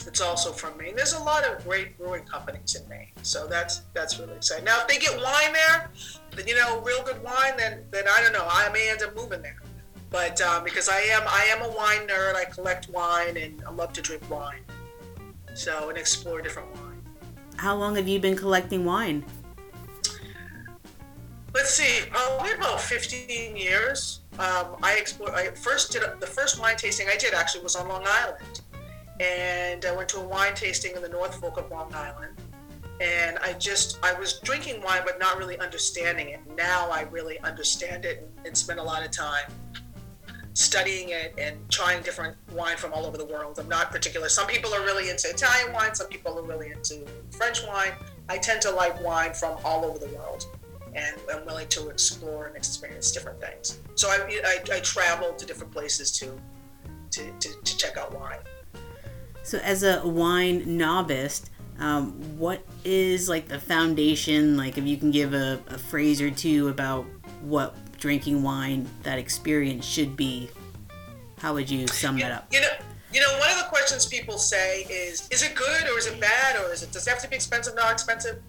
it's 0.05 0.19
also 0.19 0.51
from 0.51 0.77
Maine. 0.77 0.95
There's 0.95 1.13
a 1.13 1.23
lot 1.23 1.45
of 1.45 1.63
great 1.63 1.97
brewing 1.97 2.23
companies 2.25 2.75
in 2.75 2.87
Maine, 2.89 3.11
so 3.21 3.47
that's 3.47 3.83
that's 3.93 4.19
really 4.19 4.35
exciting. 4.35 4.65
Now, 4.65 4.81
if 4.81 4.87
they 4.87 4.97
get 4.97 5.15
wine 5.15 5.53
there, 5.53 5.89
you 6.45 6.55
know, 6.55 6.81
real 6.81 7.01
good 7.03 7.23
wine, 7.23 7.53
then 7.57 7.85
then 7.91 8.05
I 8.09 8.21
don't 8.21 8.33
know. 8.33 8.45
I 8.49 8.69
may 8.73 8.89
end 8.89 9.03
up 9.03 9.15
moving 9.15 9.41
there, 9.41 9.59
but 10.13 10.39
um, 10.41 10.63
because 10.63 10.87
I 10.87 10.99
am 10.99 11.23
I 11.25 11.49
am 11.51 11.63
a 11.63 11.75
wine 11.75 12.07
nerd. 12.07 12.35
I 12.35 12.45
collect 12.45 12.87
wine 12.89 13.35
and 13.35 13.61
I 13.67 13.71
love 13.71 13.93
to 13.93 14.01
drink 14.01 14.21
wine, 14.29 14.61
so 15.55 15.89
and 15.89 15.97
explore 15.97 16.39
different 16.39 16.71
wine. 16.75 17.01
How 17.57 17.75
long 17.75 17.95
have 17.95 18.07
you 18.07 18.19
been 18.19 18.37
collecting 18.37 18.85
wine? 18.85 19.25
Let's 21.53 21.71
see, 21.71 22.07
probably 22.09 22.51
about 22.53 22.79
15 22.81 23.55
years. 23.55 24.21
Um, 24.33 24.77
I 24.83 24.97
explored. 24.99 25.33
I 25.33 25.47
first 25.47 25.91
did 25.91 26.03
the 26.19 26.27
first 26.27 26.59
wine 26.59 26.77
tasting 26.77 27.07
I 27.09 27.17
did 27.17 27.33
actually 27.33 27.63
was 27.63 27.75
on 27.75 27.87
Long 27.87 28.03
Island, 28.05 28.61
and 29.19 29.83
I 29.83 29.95
went 29.95 30.09
to 30.09 30.19
a 30.19 30.27
wine 30.27 30.53
tasting 30.53 30.95
in 30.95 31.01
the 31.01 31.09
North 31.09 31.35
Fork 31.39 31.57
of 31.57 31.71
Long 31.71 31.91
Island. 31.93 32.37
And 33.01 33.39
I 33.39 33.53
just 33.53 33.97
I 34.03 34.13
was 34.13 34.39
drinking 34.41 34.83
wine 34.83 35.01
but 35.03 35.19
not 35.19 35.39
really 35.39 35.57
understanding 35.57 36.29
it. 36.29 36.39
Now 36.55 36.91
I 36.91 37.01
really 37.09 37.39
understand 37.39 38.05
it 38.05 38.19
and, 38.37 38.47
and 38.47 38.57
spend 38.57 38.79
a 38.79 38.83
lot 38.83 39.03
of 39.03 39.09
time 39.09 39.51
studying 40.53 41.09
it 41.09 41.33
and 41.37 41.57
trying 41.69 42.03
different 42.03 42.37
wine 42.51 42.77
from 42.77 42.93
all 42.93 43.05
over 43.05 43.17
the 43.17 43.25
world. 43.25 43.59
I'm 43.59 43.67
not 43.67 43.91
particular. 43.91 44.29
Some 44.29 44.47
people 44.47 44.73
are 44.73 44.81
really 44.81 45.09
into 45.09 45.29
Italian 45.29 45.73
wine. 45.73 45.95
Some 45.95 46.07
people 46.07 46.37
are 46.37 46.43
really 46.43 46.71
into 46.71 47.05
French 47.31 47.65
wine. 47.65 47.91
I 48.29 48.37
tend 48.37 48.61
to 48.63 48.71
like 48.71 49.01
wine 49.03 49.33
from 49.33 49.57
all 49.63 49.83
over 49.85 49.97
the 49.97 50.13
world 50.15 50.45
and 50.95 51.15
I'm 51.31 51.45
willing 51.45 51.67
to 51.69 51.89
explore 51.89 52.47
and 52.47 52.55
experience 52.55 53.11
different 53.11 53.41
things. 53.41 53.79
So 53.95 54.09
I, 54.09 54.41
I, 54.45 54.75
I 54.75 54.79
travel 54.81 55.33
to 55.33 55.45
different 55.45 55.73
places 55.73 56.11
to, 56.19 56.39
to, 57.11 57.31
to, 57.31 57.49
to 57.63 57.77
check 57.77 57.97
out 57.97 58.13
wine. 58.13 58.39
So, 59.43 59.57
as 59.57 59.83
a 59.83 60.07
wine 60.07 60.77
novice, 60.77 61.49
um, 61.77 62.13
what 62.37 62.63
is 62.85 63.27
like 63.27 63.49
the 63.49 63.59
foundation? 63.59 64.55
Like, 64.55 64.77
if 64.77 64.85
you 64.85 64.95
can 64.95 65.11
give 65.11 65.33
a, 65.33 65.59
a 65.67 65.77
phrase 65.77 66.21
or 66.21 66.31
two 66.31 66.69
about 66.69 67.05
what 67.41 67.75
drinking 68.03 68.43
wine, 68.43 68.85
that 69.03 69.17
experience 69.17 69.85
should 69.85 70.17
be, 70.17 70.49
how 71.37 71.53
would 71.53 71.69
you 71.69 71.87
sum 71.87 72.19
that 72.19 72.33
up? 72.33 72.45
You 72.51 72.59
know, 72.59 72.67
you 73.13 73.21
know, 73.21 73.39
one 73.39 73.49
of 73.49 73.57
the 73.57 73.63
questions 73.69 74.05
people 74.05 74.37
say 74.37 74.81
is, 74.89 75.29
is 75.31 75.41
it 75.41 75.55
good 75.55 75.83
or 75.89 75.97
is 75.97 76.07
it 76.07 76.19
bad 76.19 76.57
or 76.57 76.73
is 76.73 76.83
it 76.83 76.91
does 76.91 77.07
it 77.07 77.11
have 77.11 77.21
to 77.21 77.29
be 77.29 77.37
expensive, 77.37 77.75
not 77.75 77.93
expensive? 77.93 78.41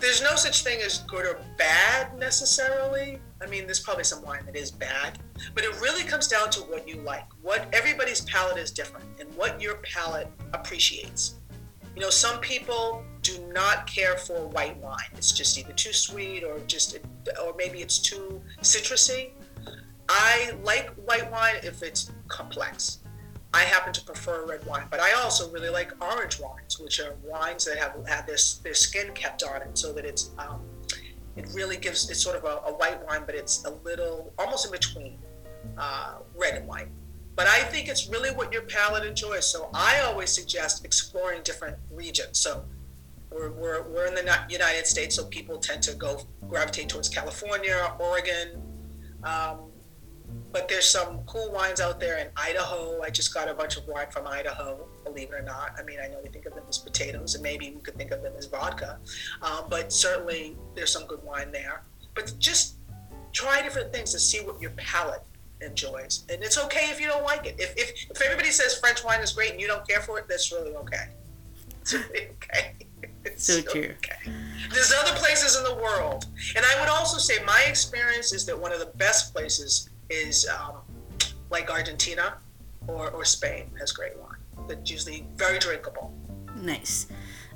There's 0.00 0.24
no 0.24 0.34
such 0.34 0.64
thing 0.64 0.80
as 0.84 1.04
good 1.06 1.24
or 1.24 1.38
bad 1.56 2.18
necessarily. 2.18 3.20
I 3.40 3.46
mean, 3.46 3.64
there's 3.64 3.78
probably 3.78 4.02
some 4.02 4.24
wine 4.24 4.44
that 4.44 4.56
is 4.56 4.72
bad, 4.72 5.20
but 5.54 5.62
it 5.62 5.80
really 5.80 6.02
comes 6.02 6.26
down 6.26 6.50
to 6.50 6.62
what 6.62 6.88
you 6.88 6.96
like. 6.96 7.26
What 7.42 7.68
everybody's 7.72 8.22
palate 8.22 8.58
is 8.58 8.72
different, 8.72 9.06
and 9.20 9.32
what 9.36 9.62
your 9.62 9.76
palate 9.94 10.26
appreciates. 10.52 11.36
You 11.94 12.02
know, 12.02 12.10
some 12.10 12.40
people 12.40 13.04
do 13.26 13.44
not 13.52 13.86
care 13.86 14.16
for 14.16 14.46
white 14.48 14.76
wine. 14.76 15.10
It's 15.16 15.32
just 15.32 15.58
either 15.58 15.72
too 15.72 15.92
sweet 15.92 16.44
or 16.44 16.60
just, 16.60 16.96
or 17.42 17.54
maybe 17.58 17.80
it's 17.80 17.98
too 17.98 18.40
citrusy. 18.60 19.30
I 20.08 20.52
like 20.62 20.90
white 21.06 21.30
wine 21.32 21.56
if 21.64 21.82
it's 21.82 22.12
complex. 22.28 23.00
I 23.52 23.62
happen 23.62 23.92
to 23.92 24.04
prefer 24.04 24.46
red 24.46 24.64
wine, 24.66 24.86
but 24.90 25.00
I 25.00 25.12
also 25.14 25.50
really 25.50 25.70
like 25.70 25.90
orange 26.00 26.38
wines, 26.38 26.78
which 26.78 27.00
are 27.00 27.16
wines 27.24 27.64
that 27.64 27.78
have 27.78 27.94
had 28.06 28.26
their, 28.26 28.36
their 28.62 28.74
skin 28.74 29.12
kept 29.14 29.42
on 29.42 29.62
it 29.62 29.76
so 29.76 29.92
that 29.92 30.04
it's 30.04 30.30
um, 30.38 30.60
it 31.36 31.48
really 31.52 31.76
gives 31.76 32.08
it's 32.10 32.22
sort 32.22 32.36
of 32.36 32.44
a, 32.44 32.68
a, 32.70 32.72
white 32.74 33.04
wine, 33.06 33.22
but 33.26 33.34
it's 33.34 33.64
a 33.64 33.70
little 33.70 34.32
almost 34.38 34.66
in 34.66 34.72
between 34.72 35.18
uh, 35.78 36.16
red 36.36 36.54
and 36.54 36.68
white. 36.68 36.88
But 37.34 37.46
I 37.46 37.60
think 37.64 37.88
it's 37.88 38.08
really 38.08 38.30
what 38.30 38.52
your 38.52 38.62
palate 38.62 39.04
enjoys. 39.04 39.46
So 39.46 39.68
I 39.74 40.00
always 40.00 40.30
suggest 40.30 40.84
exploring 40.84 41.42
different 41.42 41.76
regions. 41.90 42.38
So 42.38 42.64
we're, 43.36 43.50
we're, 43.50 43.82
we're 43.82 44.06
in 44.06 44.14
the 44.14 44.38
United 44.48 44.86
States, 44.86 45.16
so 45.16 45.24
people 45.26 45.58
tend 45.58 45.82
to 45.84 45.94
go 45.94 46.20
gravitate 46.48 46.88
towards 46.88 47.08
California, 47.08 47.94
Oregon. 47.98 48.62
Um, 49.22 49.70
but 50.52 50.68
there's 50.68 50.88
some 50.88 51.20
cool 51.26 51.52
wines 51.52 51.80
out 51.80 52.00
there 52.00 52.18
in 52.18 52.28
Idaho. 52.36 53.02
I 53.02 53.10
just 53.10 53.34
got 53.34 53.48
a 53.48 53.54
bunch 53.54 53.76
of 53.76 53.86
wine 53.86 54.06
from 54.10 54.26
Idaho, 54.26 54.86
believe 55.04 55.28
it 55.28 55.34
or 55.34 55.42
not. 55.42 55.72
I 55.78 55.82
mean, 55.82 55.98
I 56.02 56.08
know 56.08 56.18
we 56.22 56.30
think 56.30 56.46
of 56.46 56.54
them 56.54 56.64
as 56.68 56.78
potatoes, 56.78 57.34
and 57.34 57.42
maybe 57.42 57.70
we 57.70 57.80
could 57.80 57.96
think 57.96 58.10
of 58.10 58.22
them 58.22 58.32
as 58.38 58.46
vodka. 58.46 58.98
Um, 59.42 59.64
but 59.68 59.92
certainly 59.92 60.56
there's 60.74 60.90
some 60.90 61.06
good 61.06 61.22
wine 61.22 61.52
there. 61.52 61.82
But 62.14 62.32
just 62.38 62.76
try 63.32 63.60
different 63.60 63.92
things 63.92 64.12
to 64.12 64.18
see 64.18 64.40
what 64.40 64.60
your 64.60 64.70
palate 64.72 65.22
enjoys. 65.60 66.24
And 66.30 66.42
it's 66.42 66.58
okay 66.58 66.90
if 66.90 67.00
you 67.00 67.06
don't 67.06 67.24
like 67.24 67.46
it. 67.46 67.56
If, 67.58 67.74
if, 67.76 68.10
if 68.10 68.22
everybody 68.22 68.50
says 68.50 68.78
French 68.78 69.04
wine 69.04 69.20
is 69.20 69.32
great 69.32 69.52
and 69.52 69.60
you 69.60 69.66
don't 69.66 69.86
care 69.86 70.00
for 70.00 70.18
it, 70.18 70.26
that's 70.28 70.50
really 70.52 70.74
okay. 70.76 71.08
It's 71.86 71.92
really 71.92 72.28
okay. 72.42 72.74
It's 73.26 73.44
so 73.44 73.60
true. 73.60 73.92
Okay. 73.98 74.32
There's 74.72 74.92
other 74.92 75.12
places 75.16 75.56
in 75.56 75.64
the 75.64 75.74
world. 75.74 76.26
And 76.54 76.64
I 76.64 76.80
would 76.80 76.88
also 76.88 77.18
say 77.18 77.42
my 77.44 77.64
experience 77.68 78.32
is 78.32 78.46
that 78.46 78.58
one 78.58 78.72
of 78.72 78.78
the 78.78 78.92
best 78.96 79.34
places 79.34 79.90
is 80.10 80.48
um, 80.48 80.76
like 81.50 81.70
Argentina 81.70 82.38
or, 82.86 83.10
or 83.10 83.24
Spain 83.24 83.70
has 83.78 83.92
great 83.92 84.16
wine. 84.18 84.68
That's 84.68 84.90
usually 84.90 85.26
very 85.36 85.58
drinkable. 85.58 86.14
Nice. 86.56 87.06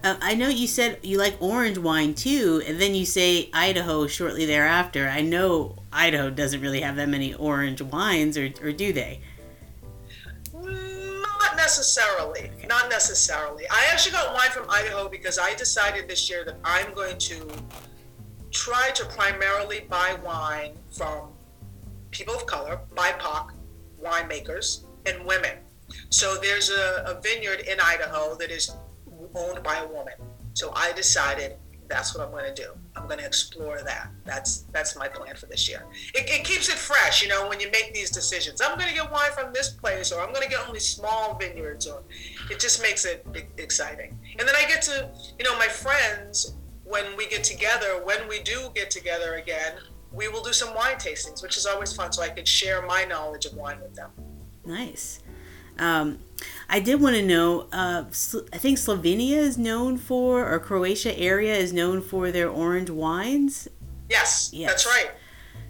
Uh, 0.02 0.16
I 0.20 0.34
know 0.34 0.48
you 0.48 0.66
said 0.66 0.98
you 1.02 1.18
like 1.18 1.36
orange 1.40 1.76
wine 1.76 2.14
too, 2.14 2.62
and 2.66 2.80
then 2.80 2.94
you 2.94 3.04
say 3.04 3.50
Idaho 3.52 4.06
shortly 4.06 4.46
thereafter. 4.46 5.08
I 5.08 5.20
know 5.20 5.76
Idaho 5.92 6.30
doesn't 6.30 6.60
really 6.60 6.80
have 6.80 6.96
that 6.96 7.08
many 7.08 7.34
orange 7.34 7.82
wines, 7.82 8.38
or, 8.38 8.50
or 8.62 8.72
do 8.72 8.92
they? 8.92 9.20
Necessarily. 11.70 12.50
Not 12.66 12.90
necessarily. 12.90 13.64
I 13.70 13.86
actually 13.92 14.10
got 14.10 14.34
wine 14.34 14.50
from 14.50 14.68
Idaho 14.68 15.08
because 15.08 15.38
I 15.38 15.54
decided 15.54 16.08
this 16.08 16.28
year 16.28 16.44
that 16.44 16.56
I'm 16.64 16.92
going 16.94 17.16
to 17.18 17.46
try 18.50 18.90
to 18.90 19.04
primarily 19.04 19.86
buy 19.88 20.16
wine 20.24 20.72
from 20.90 21.28
people 22.10 22.34
of 22.34 22.44
color, 22.46 22.80
BIPOC 22.96 23.52
winemakers, 24.02 24.82
and 25.06 25.24
women. 25.24 25.58
So 26.08 26.38
there's 26.38 26.70
a, 26.70 27.04
a 27.06 27.20
vineyard 27.20 27.60
in 27.60 27.78
Idaho 27.78 28.34
that 28.34 28.50
is 28.50 28.72
owned 29.36 29.62
by 29.62 29.76
a 29.76 29.86
woman. 29.86 30.14
So 30.54 30.72
I 30.74 30.90
decided 30.90 31.54
that's 31.90 32.14
what 32.14 32.24
I'm 32.24 32.30
going 32.30 32.54
to 32.54 32.54
do. 32.54 32.70
I'm 32.94 33.06
going 33.06 33.18
to 33.18 33.26
explore 33.26 33.80
that. 33.84 34.10
That's 34.24 34.62
that's 34.72 34.96
my 34.96 35.08
plan 35.08 35.34
for 35.34 35.46
this 35.46 35.68
year. 35.68 35.84
It, 36.14 36.30
it, 36.30 36.44
keeps 36.44 36.68
it 36.68 36.76
fresh, 36.76 37.20
you 37.20 37.28
know, 37.28 37.48
when 37.48 37.58
you 37.58 37.68
make 37.72 37.92
these 37.92 38.10
decisions. 38.10 38.62
I'm 38.62 38.78
going 38.78 38.88
to 38.88 38.94
get 38.94 39.10
wine 39.10 39.32
from 39.32 39.52
this 39.52 39.70
place, 39.70 40.12
or 40.12 40.20
I'm 40.20 40.32
going 40.32 40.44
to 40.44 40.48
get 40.48 40.66
only 40.66 40.78
small 40.78 41.36
vineyards, 41.36 41.88
or 41.88 42.04
it 42.48 42.60
just 42.60 42.80
makes 42.80 43.04
it 43.04 43.26
exciting. 43.58 44.16
And 44.38 44.48
then 44.48 44.54
I 44.56 44.66
get 44.68 44.82
to, 44.82 45.10
you 45.38 45.44
know, 45.44 45.58
my 45.58 45.66
friends 45.66 46.54
when 46.84 47.16
we 47.16 47.28
get 47.28 47.44
together, 47.44 48.02
when 48.04 48.28
we 48.28 48.40
do 48.42 48.70
get 48.74 48.90
together 48.90 49.34
again, 49.34 49.74
we 50.12 50.28
will 50.28 50.42
do 50.42 50.52
some 50.52 50.74
wine 50.74 50.96
tastings, 50.96 51.42
which 51.42 51.56
is 51.56 51.66
always 51.66 51.92
fun, 51.92 52.12
so 52.12 52.22
I 52.22 52.28
could 52.28 52.46
share 52.46 52.82
my 52.82 53.04
knowledge 53.04 53.46
of 53.46 53.54
wine 53.54 53.80
with 53.80 53.94
them. 53.94 54.10
Nice. 54.64 55.20
Um, 55.78 56.18
I 56.70 56.78
did 56.78 57.00
want 57.00 57.16
to 57.16 57.22
know. 57.22 57.66
Uh, 57.72 58.04
I 58.52 58.58
think 58.58 58.78
Slovenia 58.78 59.36
is 59.36 59.58
known 59.58 59.98
for, 59.98 60.48
or 60.48 60.58
Croatia 60.60 61.18
area 61.18 61.54
is 61.56 61.72
known 61.72 62.00
for 62.00 62.30
their 62.30 62.48
orange 62.48 62.90
wines. 62.90 63.66
Yes, 64.08 64.50
yes. 64.52 64.70
that's 64.70 64.86
right. 64.86 65.10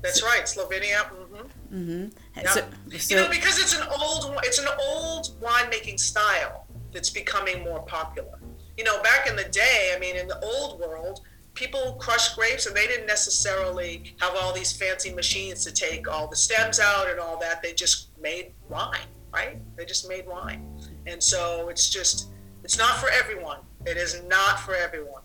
That's 0.02 0.23
right. 0.23 0.42
Slovenia. 0.42 1.11
Mm-hmm. 1.11 1.75
Mm-hmm. 1.75 2.47
So, 2.47 2.64
so, 2.99 3.14
you 3.14 3.23
know, 3.23 3.30
because 3.30 3.59
it's 3.59 3.75
an 3.75 3.87
old, 3.99 4.38
it's 4.45 4.59
an 4.59 4.69
old 4.78 5.40
winemaking 5.40 5.99
style 5.99 6.66
that's 6.92 7.11
becoming 7.11 7.64
more 7.64 7.80
popular. 7.80 8.38
You 8.76 8.85
know, 8.85 9.02
back 9.02 9.26
in 9.26 9.37
the 9.37 9.45
day, 9.45 9.95
I 9.97 9.99
mean, 9.99 10.16
in 10.16 10.28
the 10.28 10.38
old 10.45 10.80
world, 10.80 11.21
people 11.54 11.97
crushed 11.99 12.37
grapes 12.37 12.66
and 12.66 12.76
they 12.76 12.87
didn't 12.87 13.07
necessarily 13.07 14.14
have 14.21 14.35
all 14.37 14.52
these 14.52 14.73
fancy 14.73 15.12
machines 15.12 15.64
to 15.64 15.73
take 15.73 16.11
all 16.11 16.28
the 16.28 16.37
stems 16.37 16.78
out 16.78 17.09
and 17.09 17.19
all 17.19 17.38
that. 17.40 17.62
They 17.62 17.73
just 17.73 18.11
made 18.21 18.52
wine 18.69 19.09
right? 19.33 19.59
They 19.76 19.85
just 19.85 20.09
made 20.09 20.26
wine. 20.26 20.70
And 21.07 21.23
so 21.23 21.69
it's 21.69 21.88
just, 21.88 22.28
it's 22.64 22.78
not 22.78 22.97
for 22.97 23.09
everyone. 23.11 23.59
It 23.87 23.97
is 23.97 24.23
not 24.28 24.61
for 24.61 24.75
everyone. 24.75 25.23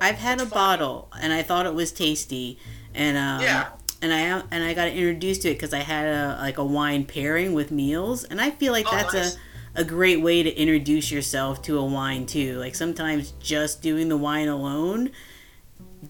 I've 0.00 0.16
had 0.16 0.40
it's 0.40 0.50
a 0.50 0.54
bottle 0.54 1.10
and 1.20 1.32
I 1.32 1.42
thought 1.42 1.66
it 1.66 1.74
was 1.74 1.92
tasty. 1.92 2.58
And, 2.94 3.16
um, 3.16 3.42
yeah. 3.42 3.68
And 4.02 4.14
I 4.14 4.20
and 4.50 4.64
I 4.64 4.72
got 4.72 4.88
introduced 4.88 5.42
to 5.42 5.50
it 5.50 5.56
because 5.56 5.74
I 5.74 5.80
had 5.80 6.06
a 6.06 6.38
like 6.40 6.56
a 6.56 6.64
wine 6.64 7.04
pairing 7.04 7.52
with 7.52 7.70
meals, 7.70 8.24
and 8.24 8.40
I 8.40 8.50
feel 8.50 8.72
like 8.72 8.86
oh, 8.88 8.96
that's 8.96 9.12
nice. 9.12 9.36
a 9.36 9.38
a 9.74 9.84
great 9.84 10.20
way 10.20 10.42
to 10.42 10.50
introduce 10.50 11.10
yourself 11.10 11.62
to 11.62 11.78
a 11.78 11.84
wine 11.84 12.26
too. 12.26 12.58
Like 12.58 12.74
sometimes 12.74 13.32
just 13.32 13.82
doing 13.82 14.08
the 14.08 14.16
wine 14.16 14.48
alone 14.48 15.10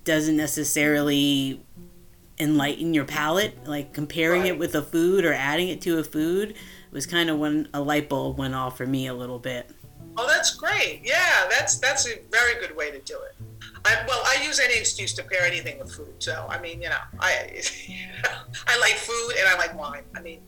doesn't 0.04 0.36
necessarily 0.36 1.62
enlighten 2.38 2.94
your 2.94 3.04
palate. 3.04 3.66
Like 3.66 3.92
comparing 3.92 4.42
right. 4.42 4.50
it 4.52 4.58
with 4.58 4.74
a 4.74 4.82
food 4.82 5.24
or 5.24 5.32
adding 5.32 5.68
it 5.68 5.80
to 5.82 5.98
a 5.98 6.04
food 6.04 6.54
was 6.90 7.06
kind 7.06 7.30
of 7.30 7.38
when 7.38 7.68
a 7.72 7.80
light 7.80 8.08
bulb 8.08 8.38
went 8.38 8.54
off 8.54 8.76
for 8.76 8.86
me 8.86 9.06
a 9.06 9.14
little 9.14 9.38
bit. 9.38 9.70
Oh, 10.16 10.26
that's 10.26 10.54
great. 10.54 11.02
Yeah, 11.04 11.46
that's 11.48 11.78
that's 11.78 12.06
a 12.06 12.20
very 12.30 12.54
good 12.60 12.76
way 12.76 12.90
to 12.90 12.98
do 13.00 13.14
it. 13.14 13.36
I, 13.84 14.04
well, 14.06 14.20
I 14.26 14.42
use 14.44 14.60
any 14.60 14.76
excuse 14.76 15.14
to 15.14 15.22
pair 15.22 15.42
anything 15.42 15.78
with 15.78 15.92
food. 15.94 16.14
So, 16.18 16.46
I 16.50 16.60
mean, 16.60 16.82
you 16.82 16.90
know, 16.90 16.98
I 17.18 17.62
I 18.66 18.78
like 18.80 18.94
food 18.94 19.34
and 19.38 19.48
I 19.48 19.56
like 19.56 19.78
wine. 19.78 20.02
I 20.14 20.20
mean, 20.20 20.40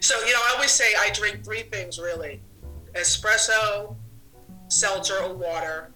so 0.00 0.18
you 0.20 0.32
know, 0.32 0.40
I 0.48 0.52
always 0.54 0.70
say 0.70 0.92
I 0.98 1.10
drink 1.10 1.44
three 1.44 1.62
things 1.62 1.98
really: 1.98 2.40
espresso, 2.94 3.94
seltzer 4.68 5.18
or 5.18 5.34
water, 5.34 5.90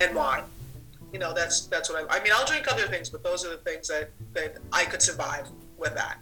and 0.00 0.14
wine. 0.14 0.44
You 1.12 1.18
know, 1.18 1.34
that's 1.34 1.66
that's 1.66 1.90
what 1.90 2.10
I. 2.10 2.18
I 2.18 2.22
mean, 2.22 2.32
I'll 2.34 2.46
drink 2.46 2.70
other 2.70 2.86
things, 2.86 3.10
but 3.10 3.22
those 3.22 3.44
are 3.44 3.50
the 3.50 3.58
things 3.58 3.88
that 3.88 4.10
that 4.34 4.58
I 4.72 4.84
could 4.84 5.02
survive 5.02 5.48
with 5.76 5.94
that. 5.94 6.18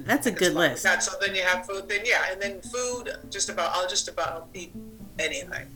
That's 0.00 0.26
a 0.26 0.30
good 0.30 0.54
list. 0.54 0.82
That's 0.82 1.06
so 1.06 1.18
then 1.20 1.34
you 1.34 1.42
have 1.42 1.66
food. 1.66 1.88
Then 1.88 2.00
yeah, 2.04 2.32
and 2.32 2.40
then 2.40 2.60
food. 2.60 3.16
Just 3.30 3.48
about 3.48 3.72
I'll 3.74 3.88
just 3.88 4.08
about 4.08 4.48
eat 4.54 4.72
anything. 5.18 5.66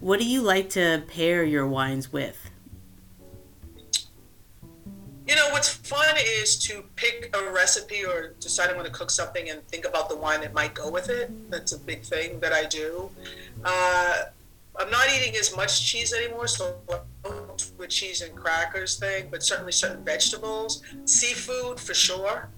What 0.00 0.18
do 0.18 0.26
you 0.26 0.42
like 0.42 0.70
to 0.70 1.02
pair 1.08 1.44
your 1.44 1.66
wines 1.66 2.12
with? 2.12 2.50
You 5.28 5.36
know 5.36 5.50
what's 5.50 5.68
fun 5.68 6.16
is 6.40 6.58
to 6.66 6.82
pick 6.96 7.34
a 7.34 7.52
recipe 7.52 8.04
or 8.04 8.34
decide 8.40 8.68
I'm 8.68 8.74
going 8.74 8.86
to 8.86 8.92
cook 8.92 9.10
something 9.10 9.48
and 9.48 9.66
think 9.68 9.84
about 9.86 10.08
the 10.08 10.16
wine 10.16 10.40
that 10.40 10.52
might 10.52 10.74
go 10.74 10.90
with 10.90 11.08
it. 11.08 11.30
That's 11.50 11.72
a 11.72 11.78
big 11.78 12.02
thing 12.02 12.40
that 12.40 12.52
I 12.52 12.64
do. 12.64 13.08
Uh, 13.64 14.22
I'm 14.76 14.90
not 14.90 15.06
eating 15.14 15.36
as 15.36 15.54
much 15.54 15.86
cheese 15.86 16.12
anymore, 16.12 16.48
so 16.48 16.76
with 17.78 17.90
cheese 17.90 18.20
and 18.22 18.34
crackers 18.34 18.98
thing, 18.98 19.28
but 19.30 19.42
certainly 19.42 19.72
certain 19.72 20.04
vegetables, 20.04 20.82
seafood 21.04 21.78
for 21.78 21.94
sure 21.94 22.48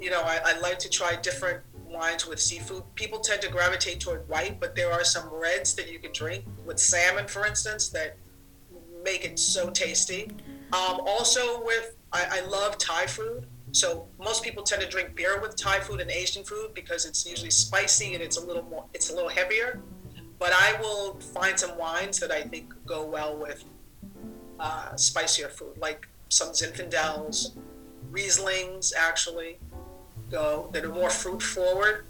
you 0.00 0.10
know, 0.10 0.22
I, 0.22 0.40
I 0.44 0.58
like 0.60 0.78
to 0.80 0.90
try 0.90 1.16
different 1.16 1.62
wines 1.86 2.26
with 2.26 2.40
seafood. 2.40 2.82
People 2.94 3.20
tend 3.20 3.40
to 3.42 3.48
gravitate 3.48 4.00
toward 4.00 4.28
white, 4.28 4.60
but 4.60 4.74
there 4.74 4.92
are 4.92 5.04
some 5.04 5.28
reds 5.32 5.74
that 5.74 5.90
you 5.90 5.98
can 5.98 6.12
drink 6.12 6.44
with 6.66 6.78
salmon, 6.78 7.26
for 7.26 7.46
instance, 7.46 7.88
that 7.90 8.16
make 9.04 9.24
it 9.24 9.38
so 9.38 9.70
tasty. 9.70 10.30
Um, 10.72 11.00
also, 11.06 11.64
with 11.64 11.96
I, 12.12 12.40
I 12.42 12.46
love 12.46 12.78
Thai 12.78 13.06
food. 13.06 13.46
So 13.72 14.06
most 14.18 14.44
people 14.44 14.62
tend 14.62 14.82
to 14.82 14.88
drink 14.88 15.16
beer 15.16 15.40
with 15.40 15.56
Thai 15.56 15.80
food 15.80 16.00
and 16.00 16.10
Asian 16.10 16.44
food 16.44 16.74
because 16.74 17.04
it's 17.06 17.26
usually 17.26 17.50
spicy 17.50 18.14
and 18.14 18.22
it's 18.22 18.36
a 18.36 18.44
little 18.44 18.62
more, 18.62 18.84
it's 18.94 19.10
a 19.10 19.14
little 19.14 19.28
heavier. 19.28 19.80
But 20.38 20.52
I 20.52 20.78
will 20.80 21.18
find 21.18 21.58
some 21.58 21.76
wines 21.76 22.18
that 22.20 22.30
I 22.30 22.42
think 22.42 22.72
go 22.86 23.04
well 23.04 23.36
with 23.36 23.64
uh, 24.60 24.94
spicier 24.94 25.48
food, 25.48 25.76
like 25.78 26.08
some 26.28 26.48
Zinfandels, 26.48 27.56
Rieslings, 28.12 28.92
actually 28.96 29.58
go 30.30 30.68
that 30.72 30.84
are 30.84 30.92
more 30.92 31.10
fruit 31.10 31.42
forward. 31.42 32.04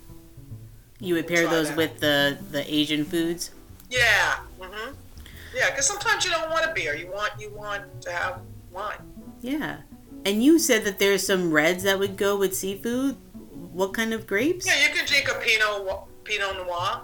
You 1.01 1.15
would 1.15 1.27
pair 1.27 1.49
those 1.49 1.69
that. 1.69 1.77
with 1.77 2.01
the 2.01 2.39
the 2.51 2.65
Asian 2.73 3.05
foods. 3.05 3.51
Yeah. 3.91 4.37
Mm-hmm. 4.61 4.95
Yeah, 5.55 5.71
because 5.71 5.87
sometimes 5.87 6.25
you 6.25 6.31
don't 6.31 6.51
want 6.51 6.69
a 6.69 6.73
beer. 6.73 6.97
You 6.97 7.11
want 7.11 7.33
you 7.39 7.51
want 7.51 8.03
to 8.03 8.11
have 8.11 8.41
wine. 8.73 8.99
Yeah. 9.41 9.79
And 10.25 10.43
you 10.43 10.59
said 10.59 10.85
that 10.85 10.99
there's 10.99 11.27
some 11.27 11.53
reds 11.53 11.83
that 11.83 11.99
would 11.99 12.17
go 12.17 12.37
with 12.37 12.57
seafood. 12.57 13.17
What 13.73 13.93
kind 13.93 14.15
of 14.15 14.27
grapes? 14.27 14.67
Yeah, 14.67 14.81
you 14.87 14.95
can 14.95 15.07
drink 15.07 15.29
a 15.29 15.35
Pinot 15.35 16.09
Pinot 16.25 16.57
Noir 16.57 17.03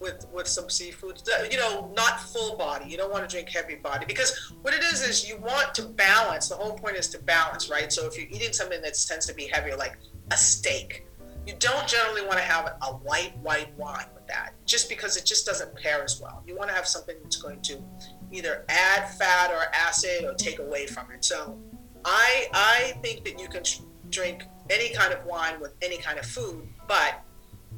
with 0.00 0.26
with 0.32 0.46
some 0.46 0.68
seafood. 0.68 1.22
You 1.50 1.56
know, 1.56 1.90
not 1.96 2.20
full 2.20 2.56
body. 2.56 2.86
You 2.90 2.96
don't 2.96 3.10
want 3.10 3.28
to 3.28 3.34
drink 3.34 3.48
heavy 3.48 3.76
body 3.76 4.04
because 4.06 4.52
what 4.62 4.74
it 4.74 4.82
is 4.82 5.02
is 5.02 5.28
you 5.28 5.38
want 5.38 5.74
to 5.76 5.82
balance. 5.82 6.48
The 6.48 6.56
whole 6.56 6.78
point 6.78 6.96
is 6.96 7.08
to 7.08 7.18
balance, 7.18 7.70
right? 7.70 7.92
So 7.92 8.06
if 8.06 8.16
you're 8.16 8.28
eating 8.28 8.52
something 8.52 8.82
that 8.82 8.94
tends 9.08 9.26
to 9.26 9.34
be 9.34 9.46
heavier, 9.46 9.76
like 9.76 9.96
a 10.30 10.36
steak. 10.36 11.06
you 11.46 11.54
don't 11.58 11.86
generally 11.88 12.22
want 12.22 12.38
to 12.38 12.44
have 12.44 12.76
a 12.82 12.92
light 13.08 13.36
white 13.38 13.74
wine 13.78 14.06
with 14.14 14.26
that, 14.26 14.52
just 14.66 14.88
because 14.88 15.16
it 15.16 15.24
just 15.24 15.46
doesn't 15.46 15.74
pair 15.76 16.02
as 16.04 16.20
well. 16.20 16.42
You 16.46 16.54
want 16.56 16.68
to 16.68 16.76
have 16.76 16.86
something 16.86 17.16
that's 17.22 17.36
going 17.36 17.62
to 17.62 17.82
either 18.30 18.64
add 18.68 19.08
fat 19.14 19.50
or 19.50 19.62
acid 19.74 20.24
or 20.24 20.34
take 20.34 20.58
away 20.58 20.86
from 20.86 21.10
it. 21.10 21.24
So, 21.24 21.58
I 22.04 22.48
I 22.52 22.98
think 23.02 23.24
that 23.24 23.40
you 23.40 23.48
can 23.48 23.62
drink 24.10 24.44
any 24.70 24.92
kind 24.94 25.12
of 25.14 25.24
wine 25.24 25.58
with 25.60 25.74
any 25.80 25.96
kind 25.98 26.18
of 26.18 26.26
food, 26.26 26.68
but 26.86 27.22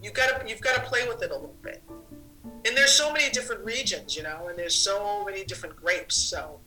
you've 0.03 0.15
gotta 0.15 0.43
you've 0.49 0.61
got 0.61 0.75
to 0.75 0.83
play 0.83 1.07
with 1.07 1.23
it 1.23 1.31
a 1.31 1.35
little 1.35 1.57
bit. 1.63 1.83
And 2.67 2.77
there's 2.77 2.93
so 2.93 3.13
many 3.13 3.31
different 3.31 3.65
regions, 3.65 4.17
you 4.17 4.23
know, 4.23 4.49
and 4.49 4.59
there's 4.59 4.75
so 4.75 5.25
many 5.25 5.45
different 5.45 5.77
grapes. 5.77 6.17
So, 6.17 6.61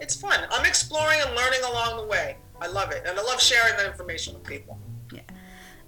it's 0.00 0.16
fun. 0.20 0.46
I'm 0.50 0.66
exploring 0.66 1.18
and 1.24 1.34
learning 1.34 1.60
along 1.70 1.98
the 1.98 2.06
way. 2.06 2.36
I 2.60 2.66
love 2.66 2.90
it, 2.90 3.04
and 3.06 3.18
I 3.18 3.22
love 3.22 3.40
sharing 3.40 3.76
that 3.76 3.86
information 3.86 4.34
with 4.34 4.44
people. 4.44 4.78
Yeah. 5.12 5.22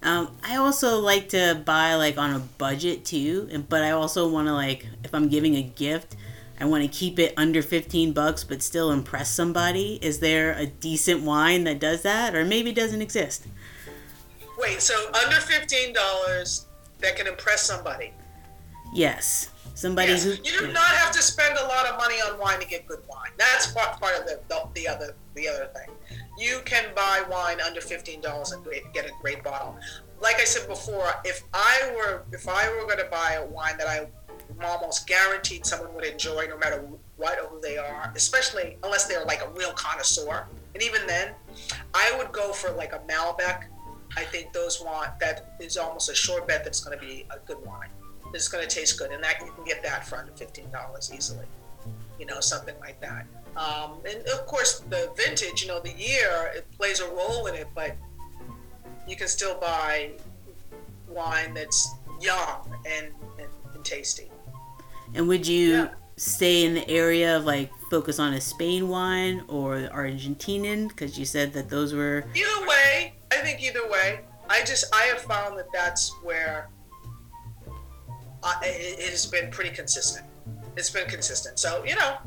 Um, 0.03 0.35
I 0.43 0.55
also 0.55 0.99
like 0.99 1.29
to 1.29 1.61
buy 1.65 1.95
like 1.95 2.17
on 2.17 2.31
a 2.31 2.39
budget 2.39 3.05
too, 3.05 3.47
and 3.51 3.67
but 3.67 3.83
I 3.83 3.91
also 3.91 4.27
want 4.27 4.47
to 4.47 4.53
like 4.53 4.87
if 5.03 5.13
I'm 5.13 5.29
giving 5.29 5.55
a 5.55 5.61
gift, 5.61 6.15
I 6.59 6.65
want 6.65 6.83
to 6.83 6.89
keep 6.89 7.19
it 7.19 7.33
under 7.37 7.61
15 7.61 8.13
bucks 8.13 8.43
but 8.43 8.61
still 8.61 8.91
impress 8.91 9.29
somebody. 9.31 9.99
Is 10.01 10.19
there 10.19 10.53
a 10.53 10.65
decent 10.65 11.21
wine 11.23 11.63
that 11.65 11.79
does 11.79 12.01
that 12.03 12.35
or 12.35 12.45
maybe 12.45 12.71
doesn't 12.71 13.01
exist? 13.01 13.47
Wait, 14.57 14.81
so 14.81 14.93
under 15.07 15.37
$15 15.37 16.65
that 16.99 17.15
can 17.15 17.27
impress 17.27 17.63
somebody? 17.63 18.13
Yes. 18.93 19.50
Somebody 19.73 20.11
yes. 20.11 20.23
who 20.23 20.31
You 20.31 20.59
do 20.59 20.73
not 20.73 20.91
have 20.91 21.11
to 21.13 21.21
spend 21.21 21.57
a 21.57 21.65
lot 21.65 21.87
of 21.87 21.97
money 21.97 22.15
on 22.15 22.37
wine 22.39 22.59
to 22.59 22.67
get 22.67 22.85
good 22.85 23.01
wine. 23.09 23.31
That's 23.37 23.71
part, 23.71 23.99
part 23.99 24.19
of 24.19 24.25
the, 24.25 24.39
the, 24.47 24.67
the 24.75 24.87
other 24.87 25.15
the 25.33 25.47
other 25.47 25.69
thing. 25.73 25.89
You 26.37 26.61
can 26.65 26.93
buy 26.95 27.23
wine 27.29 27.61
under 27.61 27.79
$15 27.79 28.53
and 28.53 28.93
get 28.93 29.05
a 29.05 29.11
great 29.21 29.43
bottle. 29.43 29.77
Like 30.21 30.35
I 30.39 30.43
said 30.43 30.67
before, 30.67 31.13
if 31.23 31.43
I 31.53 31.93
were 31.95 32.23
if 32.31 32.47
I 32.47 32.69
were 32.69 32.85
going 32.85 32.99
to 32.99 33.09
buy 33.09 33.33
a 33.33 33.45
wine 33.45 33.77
that 33.77 33.87
I 33.87 34.07
almost 34.63 35.07
guaranteed 35.07 35.65
someone 35.65 35.93
would 35.95 36.05
enjoy 36.05 36.47
no 36.47 36.57
matter 36.57 36.83
what 37.17 37.39
or 37.39 37.47
who 37.47 37.61
they 37.61 37.77
are, 37.77 38.11
especially 38.15 38.77
unless 38.83 39.07
they're 39.07 39.25
like 39.25 39.41
a 39.43 39.49
real 39.51 39.71
connoisseur. 39.73 40.47
And 40.73 40.83
even 40.83 41.05
then, 41.07 41.33
I 41.93 42.13
would 42.17 42.31
go 42.31 42.53
for 42.53 42.71
like 42.71 42.93
a 42.93 42.99
Malbec. 42.99 43.65
I 44.17 44.23
think 44.25 44.51
those 44.51 44.81
want 44.81 45.19
that 45.19 45.55
is 45.59 45.77
almost 45.77 46.09
a 46.09 46.15
sure 46.15 46.41
bet 46.45 46.63
that's 46.63 46.83
going 46.83 46.97
to 46.97 47.05
be 47.05 47.25
a 47.31 47.39
good 47.47 47.65
wine. 47.65 47.89
It's 48.33 48.47
going 48.47 48.67
to 48.67 48.73
taste 48.73 48.97
good, 48.97 49.11
and 49.11 49.23
that 49.23 49.35
you 49.41 49.51
can 49.53 49.63
get 49.65 49.83
that 49.83 50.07
for 50.07 50.17
under 50.17 50.31
fifteen 50.33 50.69
dollars 50.71 51.11
easily. 51.13 51.45
You 52.19 52.25
know, 52.25 52.39
something 52.39 52.75
like 52.79 52.99
that. 53.01 53.25
Um, 53.57 53.99
and 54.09 54.25
of 54.27 54.45
course, 54.45 54.79
the 54.89 55.11
vintage, 55.17 55.61
you 55.63 55.67
know, 55.67 55.79
the 55.79 55.91
year 55.93 56.51
it 56.55 56.65
plays 56.77 56.99
a 57.01 57.09
role 57.09 57.47
in 57.47 57.55
it, 57.55 57.67
but 57.75 57.97
you 59.07 59.15
can 59.15 59.27
still 59.27 59.59
buy 59.59 60.11
wine 61.09 61.53
that's 61.53 61.95
young 62.21 62.73
and, 62.85 63.07
and, 63.39 63.49
and 63.73 63.83
tasty. 63.83 64.29
And 65.13 65.27
would 65.27 65.45
you 65.45 65.71
Yeah. 65.71 65.89
stay 66.15 66.63
in 66.63 66.75
the 66.75 66.87
area 66.89 67.35
of 67.35 67.43
like 67.45 67.71
focus 67.89 68.19
on 68.19 68.33
a 68.33 68.39
Spain 68.41 68.87
wine 68.87 69.43
or 69.49 69.75
Argentinian? 69.91 70.87
Because 70.87 71.19
you 71.19 71.25
said 71.25 71.51
that 71.53 71.69
those 71.69 71.93
were. 71.93 72.23
Either 72.33 72.67
way, 72.67 73.13
I 73.31 73.37
think 73.37 73.61
either 73.61 73.89
way. 73.89 74.21
I 74.49 74.63
just 74.63 74.85
I 74.93 75.01
have 75.03 75.21
found 75.21 75.57
that 75.57 75.67
that's 75.73 76.13
where 76.23 76.69
I, 78.43 78.59
it, 78.63 78.99
it 78.99 79.09
has 79.09 79.25
been 79.25 79.51
pretty 79.51 79.71
consistent. 79.71 80.25
It's 80.77 80.89
been 80.89 81.07
consistent. 81.07 81.59
So 81.59 81.83
you 81.85 81.95
know, 81.95 82.17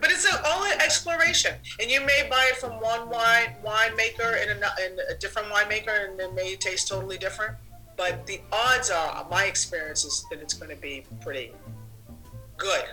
but 0.00 0.10
it's 0.10 0.26
a, 0.26 0.46
all 0.46 0.64
an 0.64 0.80
exploration, 0.80 1.54
and 1.80 1.90
you 1.90 2.00
may 2.00 2.26
buy 2.28 2.50
it 2.50 2.56
from 2.56 2.72
one 2.80 3.08
wine 3.08 3.56
winemaker 3.64 4.42
and 4.42 4.62
a, 4.62 4.70
in 4.84 4.98
a 5.08 5.14
different 5.18 5.48
winemaker, 5.48 6.10
and 6.10 6.20
it 6.20 6.34
may 6.34 6.56
taste 6.56 6.88
totally 6.88 7.18
different. 7.18 7.56
But 7.96 8.26
the 8.26 8.40
odds 8.52 8.90
are, 8.90 9.26
my 9.30 9.44
experience 9.44 10.04
is 10.04 10.26
that 10.30 10.40
it's 10.40 10.54
going 10.54 10.74
to 10.74 10.80
be 10.80 11.04
pretty 11.20 11.52
good, 12.56 12.84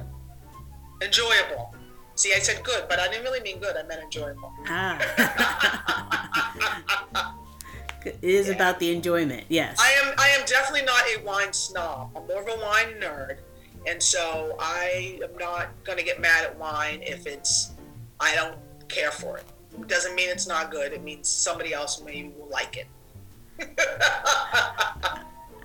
enjoyable. 1.02 1.74
See, 2.16 2.34
I 2.36 2.40
said 2.40 2.64
good, 2.64 2.86
but 2.88 3.00
I 3.00 3.08
didn't 3.08 3.24
really 3.24 3.42
mean 3.42 3.60
good. 3.60 3.76
I 3.76 3.84
meant 3.84 4.04
enjoyable. 4.04 4.52
Ah. 4.68 5.00
it 8.06 8.18
is 8.22 8.48
Yeah. 8.48 8.54
about 8.56 8.80
the 8.80 8.92
enjoyment, 8.94 9.46
yes. 9.50 9.78
I 9.80 9.92
am 10.04 10.14
I 10.18 10.30
am 10.30 10.46
definitely 10.46 10.86
not 10.86 11.04
a 11.16 11.22
wine 11.24 11.54
snob. 11.54 12.12
I'm 12.16 12.28
more 12.28 12.42
of 12.42 12.48
a 12.48 12.60
wine 12.62 12.96
nerd, 13.00 13.38
and 13.88 14.02
so 14.02 14.56
I 14.60 15.20
am 15.24 15.38
not 15.38 15.70
going 15.84 15.98
to 15.98 16.04
get 16.04 16.20
mad 16.20 16.44
at 16.46 16.58
wine 16.58 17.02
if 17.04 17.26
it's 17.28 17.72
I 18.20 18.36
don't 18.36 18.58
care 18.88 19.12
for 19.12 19.38
it. 19.38 19.46
It 19.80 19.88
doesn't 19.88 20.16
mean 20.16 20.30
it's 20.30 20.48
not 20.48 20.70
good. 20.72 20.92
It 20.94 21.04
means 21.04 21.28
somebody 21.30 21.74
else 21.74 22.02
maybe 22.04 22.30
will 22.38 22.50
like 22.50 22.78
it. 22.78 22.88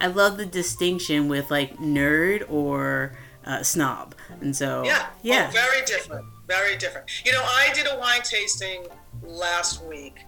I 0.01 0.09
love 0.09 0.37
the 0.37 0.47
distinction 0.47 1.29
with 1.29 1.51
like 1.51 1.77
nerd 1.79 2.45
or 2.51 3.17
uh, 3.45 3.63
snob. 3.63 4.15
And 4.41 4.55
so, 4.55 4.85
Yeah. 4.85 5.07
yeah. 5.23 5.47
Oh, 5.49 5.53
very 5.53 5.85
different. 5.85 6.27
Very 6.47 6.77
different. 6.77 7.09
You 7.25 7.33
know, 7.33 7.43
I 7.43 7.71
did 7.75 7.87
a 7.87 7.99
wine 7.99 8.21
tasting 8.23 8.87
last 9.23 9.83
week. 9.85 10.19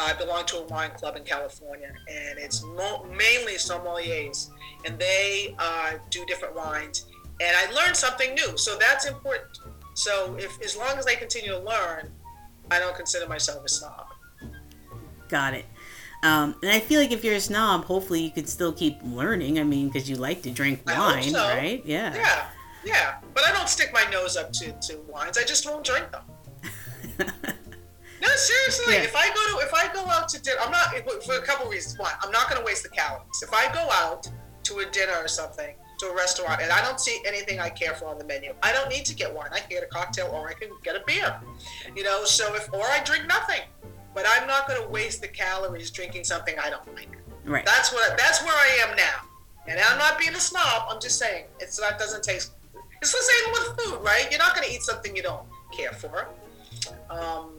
I 0.00 0.12
belong 0.14 0.46
to 0.46 0.58
a 0.58 0.66
wine 0.66 0.90
club 0.90 1.16
in 1.16 1.24
California, 1.24 1.92
and 2.08 2.38
it's 2.38 2.62
mo- 2.62 3.06
mainly 3.10 3.54
sommeliers, 3.54 4.50
and 4.86 4.98
they 4.98 5.54
uh, 5.58 5.92
do 6.10 6.24
different 6.26 6.54
wines. 6.54 7.06
And 7.40 7.56
I 7.56 7.70
learned 7.72 7.96
something 7.96 8.34
new, 8.34 8.56
so 8.56 8.76
that's 8.78 9.06
important. 9.06 9.58
So, 9.94 10.36
if 10.38 10.60
as 10.62 10.76
long 10.76 10.96
as 10.98 11.06
I 11.06 11.14
continue 11.14 11.50
to 11.50 11.58
learn, 11.58 12.10
I 12.70 12.78
don't 12.78 12.96
consider 12.96 13.28
myself 13.28 13.64
a 13.64 13.68
snob. 13.68 14.06
Got 15.28 15.54
it. 15.54 15.66
Um, 16.22 16.54
and 16.62 16.70
I 16.70 16.78
feel 16.78 17.00
like 17.00 17.10
if 17.10 17.24
you're 17.24 17.34
a 17.34 17.40
snob, 17.40 17.84
hopefully 17.84 18.20
you 18.20 18.30
could 18.30 18.48
still 18.48 18.72
keep 18.72 18.98
learning. 19.02 19.58
I 19.58 19.64
mean, 19.64 19.88
because 19.88 20.08
you 20.08 20.16
like 20.16 20.42
to 20.42 20.50
drink 20.50 20.82
wine, 20.86 21.24
so. 21.24 21.38
right? 21.38 21.82
Yeah. 21.84 22.14
Yeah, 22.14 22.46
yeah. 22.84 23.14
But 23.34 23.44
I 23.44 23.52
don't 23.52 23.68
stick 23.68 23.90
my 23.92 24.04
nose 24.10 24.36
up 24.36 24.52
to, 24.52 24.72
to 24.72 24.98
wines. 25.08 25.36
I 25.36 25.42
just 25.42 25.68
won't 25.68 25.84
drink 25.84 26.06
them. 26.12 26.22
No, 28.22 28.28
seriously. 28.36 28.94
Yeah. 28.94 29.02
If 29.02 29.16
I 29.16 29.28
go 29.28 29.58
to 29.58 29.66
if 29.66 29.74
I 29.74 29.92
go 29.92 30.06
out 30.06 30.28
to 30.28 30.40
dinner, 30.40 30.58
I'm 30.62 30.70
not 30.70 30.94
for 31.24 31.34
a 31.34 31.42
couple 31.42 31.68
reasons. 31.68 31.98
One, 31.98 32.12
I'm 32.22 32.30
not 32.30 32.48
going 32.48 32.60
to 32.60 32.64
waste 32.64 32.84
the 32.84 32.88
calories. 32.88 33.42
If 33.42 33.52
I 33.52 33.72
go 33.74 33.88
out 33.90 34.30
to 34.62 34.78
a 34.78 34.86
dinner 34.86 35.14
or 35.16 35.26
something 35.26 35.74
to 35.98 36.06
a 36.06 36.14
restaurant 36.14 36.62
and 36.62 36.70
I 36.70 36.80
don't 36.82 37.00
see 37.00 37.20
anything 37.26 37.58
I 37.58 37.68
care 37.68 37.94
for 37.94 38.06
on 38.06 38.18
the 38.18 38.24
menu, 38.24 38.54
I 38.62 38.72
don't 38.72 38.88
need 38.88 39.04
to 39.06 39.14
get 39.14 39.34
wine. 39.34 39.48
I 39.52 39.58
can 39.58 39.70
get 39.70 39.82
a 39.82 39.86
cocktail 39.86 40.30
or 40.32 40.48
I 40.48 40.52
can 40.52 40.68
get 40.84 40.94
a 40.94 41.02
beer. 41.04 41.34
You 41.96 42.04
know, 42.04 42.24
so 42.24 42.54
if 42.54 42.72
or 42.72 42.84
I 42.84 43.02
drink 43.02 43.26
nothing. 43.26 43.62
But 44.14 44.24
I'm 44.28 44.46
not 44.46 44.68
going 44.68 44.80
to 44.80 44.88
waste 44.88 45.22
the 45.22 45.28
calories 45.28 45.90
drinking 45.90 46.24
something 46.24 46.54
I 46.62 46.70
don't 46.70 46.94
like. 46.94 47.08
Right. 47.44 47.66
That's 47.66 47.92
what 47.92 48.16
that's 48.16 48.40
where 48.44 48.54
I 48.54 48.86
am 48.88 48.96
now. 48.96 49.26
And 49.66 49.80
I'm 49.80 49.98
not 49.98 50.16
being 50.16 50.34
a 50.34 50.40
snob. 50.40 50.84
I'm 50.88 51.00
just 51.00 51.18
saying 51.18 51.46
it's 51.58 51.76
that 51.80 51.98
doesn't 51.98 52.22
taste. 52.22 52.52
It's 53.00 53.10
the 53.10 53.18
same 53.18 53.52
with 53.52 53.80
food, 53.80 54.04
right? 54.04 54.28
You're 54.30 54.38
not 54.38 54.54
going 54.54 54.68
to 54.68 54.72
eat 54.72 54.82
something 54.82 55.16
you 55.16 55.24
don't 55.24 55.44
care 55.72 55.92
for. 55.92 56.28
Um, 57.10 57.50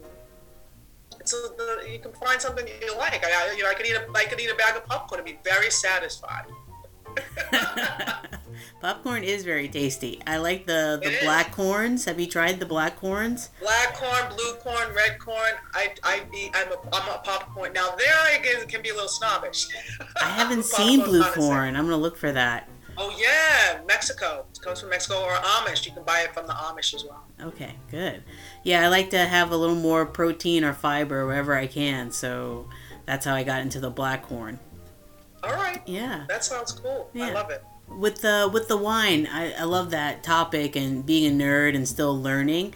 a, 1.31 1.55
the, 1.55 1.89
you 1.89 1.99
can 1.99 2.11
find 2.13 2.41
something 2.41 2.67
you 2.67 2.97
like. 2.97 3.23
I, 3.23 3.53
you 3.55 3.63
know, 3.63 3.69
I 3.69 3.73
could 3.75 3.85
eat 3.85 3.95
a 3.95 4.05
I 4.13 4.25
could 4.25 4.41
eat 4.41 4.49
a 4.49 4.55
bag 4.55 4.75
of 4.75 4.85
popcorn 4.85 5.19
and 5.21 5.25
be 5.25 5.39
very 5.43 5.69
satisfied. 5.71 6.45
Popcorn 8.81 9.23
is 9.23 9.43
very 9.43 9.67
tasty. 9.67 10.21
I 10.27 10.37
like 10.37 10.65
the, 10.65 10.99
the 11.01 11.09
It 11.09 11.13
is. 11.13 11.23
black 11.23 11.51
corns. 11.51 12.05
Have 12.05 12.19
you 12.19 12.27
tried 12.27 12.59
the 12.59 12.65
black 12.65 12.97
corns? 12.97 13.49
Black 13.61 13.95
corn, 13.95 14.33
blue 14.35 14.53
corn, 14.55 14.93
red 14.93 15.19
corn. 15.19 15.53
I, 15.73 15.93
I 16.03 16.23
eat. 16.35 16.51
I'm 16.53 16.71
a, 16.71 16.75
I'm 16.93 17.09
a 17.09 17.21
popcorn. 17.23 17.73
Now 17.73 17.95
there 17.97 18.13
I 18.13 18.39
can, 18.43 18.67
can 18.67 18.81
be 18.81 18.89
a 18.89 18.93
little 18.93 19.07
snobbish. 19.07 19.67
I 20.21 20.25
haven't 20.29 20.65
seen 20.77 21.01
blue 21.01 21.23
corn. 21.31 21.75
I'm 21.75 21.85
going 21.85 21.97
to 21.97 22.01
look 22.01 22.17
for 22.17 22.31
that. 22.31 22.67
Oh 22.97 23.15
yeah, 23.19 23.81
Mexico. 23.87 24.45
It 24.53 24.61
comes 24.61 24.81
from 24.81 24.89
Mexico 24.89 25.21
or 25.21 25.31
Amish. 25.33 25.85
You 25.85 25.91
can 25.93 26.03
buy 26.03 26.21
it 26.21 26.33
from 26.33 26.47
the 26.47 26.53
Amish 26.53 26.93
as 26.93 27.03
well. 27.03 27.23
Okay, 27.41 27.75
good. 27.89 28.23
Yeah, 28.63 28.83
I 28.85 28.87
like 28.89 29.09
to 29.11 29.17
have 29.19 29.51
a 29.51 29.57
little 29.57 29.75
more 29.75 30.05
protein 30.05 30.63
or 30.63 30.73
fiber 30.73 31.25
wherever 31.25 31.55
I 31.55 31.67
can. 31.67 32.11
So 32.11 32.67
that's 33.05 33.25
how 33.25 33.33
I 33.33 33.43
got 33.43 33.61
into 33.61 33.79
the 33.79 33.89
black 33.89 34.23
corn. 34.23 34.59
All 35.43 35.53
right, 35.53 35.81
Yeah. 35.85 36.25
that 36.29 36.43
sounds 36.45 36.71
cool. 36.71 37.09
I 37.15 37.31
love 37.31 37.49
it. 37.49 37.63
with 37.89 38.21
the 38.21 38.49
with 38.53 38.67
the 38.69 38.77
wine 38.77 39.27
I, 39.29 39.51
I 39.53 39.63
love 39.65 39.89
that 39.91 40.23
topic 40.23 40.75
and 40.77 41.05
being 41.05 41.41
a 41.41 41.43
nerd 41.43 41.75
and 41.75 41.85
still 41.87 42.19
learning 42.19 42.73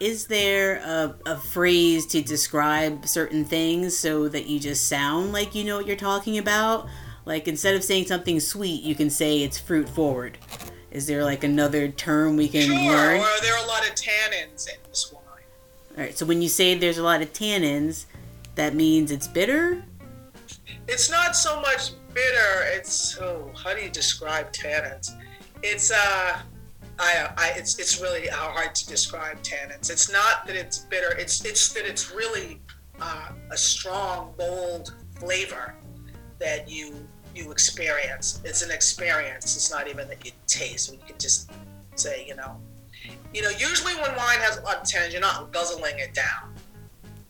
is 0.00 0.26
there 0.28 0.76
a, 0.78 1.14
a 1.26 1.36
phrase 1.36 2.06
to 2.06 2.22
describe 2.22 3.06
certain 3.06 3.44
things 3.44 3.94
so 3.96 4.28
that 4.28 4.46
you 4.46 4.58
just 4.58 4.88
sound 4.88 5.32
like 5.34 5.54
you 5.54 5.62
know 5.62 5.76
what 5.76 5.86
you're 5.86 5.94
talking 5.94 6.38
about 6.38 6.88
like 7.24 7.46
instead 7.48 7.74
of 7.74 7.84
saying 7.84 8.06
something 8.06 8.40
sweet 8.40 8.82
you 8.82 8.94
can 8.94 9.10
say 9.10 9.42
it's 9.42 9.58
fruit 9.58 9.88
forward 9.88 10.38
is 10.90 11.06
there 11.06 11.24
like 11.24 11.44
another 11.44 11.88
term 11.88 12.36
we 12.36 12.48
can 12.48 12.62
Sure. 12.62 12.76
learn 12.76 13.20
Or 13.20 13.40
there 13.42 13.54
are 13.56 13.64
a 13.64 13.68
lot 13.68 13.86
of 13.88 13.94
tannins 13.94 14.68
in 14.68 14.74
this 14.88 15.12
wine. 15.12 15.22
all 15.96 16.04
right 16.04 16.16
so 16.18 16.24
when 16.26 16.42
you 16.42 16.48
say 16.48 16.74
there's 16.76 16.98
a 16.98 17.02
lot 17.02 17.22
of 17.22 17.32
tannins 17.32 18.06
that 18.56 18.74
means 18.74 19.10
it's 19.10 19.28
bitter 19.28 19.82
It's 20.88 21.10
not 21.10 21.36
so 21.36 21.60
much 21.60 21.92
bitter. 22.12 22.64
It's 22.74 23.16
oh, 23.20 23.52
how 23.62 23.72
do 23.74 23.80
you 23.80 23.90
describe 23.90 24.52
tannins? 24.52 25.10
It's 25.62 25.92
uh, 25.92 26.40
I, 26.98 27.30
I 27.36 27.52
it's 27.56 27.78
it's 27.78 28.00
really 28.00 28.26
hard 28.26 28.74
to 28.74 28.86
describe 28.88 29.40
tannins. 29.42 29.88
It's 29.90 30.10
not 30.10 30.46
that 30.46 30.56
it's 30.56 30.78
bitter. 30.80 31.12
It's 31.16 31.44
it's 31.44 31.68
that 31.74 31.86
it's 31.86 32.10
really 32.10 32.60
uh, 33.00 33.28
a 33.52 33.56
strong, 33.56 34.34
bold 34.36 34.94
flavor 35.20 35.76
that 36.40 36.68
you 36.68 37.06
you 37.34 37.52
experience. 37.52 38.40
It's 38.44 38.62
an 38.62 38.70
experience. 38.70 39.56
It's 39.56 39.70
not 39.70 39.88
even 39.88 40.08
that 40.08 40.24
you 40.24 40.32
taste. 40.46 40.92
You 40.92 40.98
can 41.06 41.16
just 41.18 41.50
say, 41.94 42.24
you 42.26 42.34
know, 42.34 42.56
you 43.32 43.42
know. 43.42 43.50
Usually, 43.50 43.94
when 43.94 44.14
wine 44.16 44.38
has 44.38 44.58
a 44.58 44.62
lot 44.62 44.78
of 44.78 44.82
tannins, 44.82 45.12
you're 45.12 45.20
not 45.20 45.52
guzzling 45.52 45.98
it 45.98 46.14
down. 46.14 46.54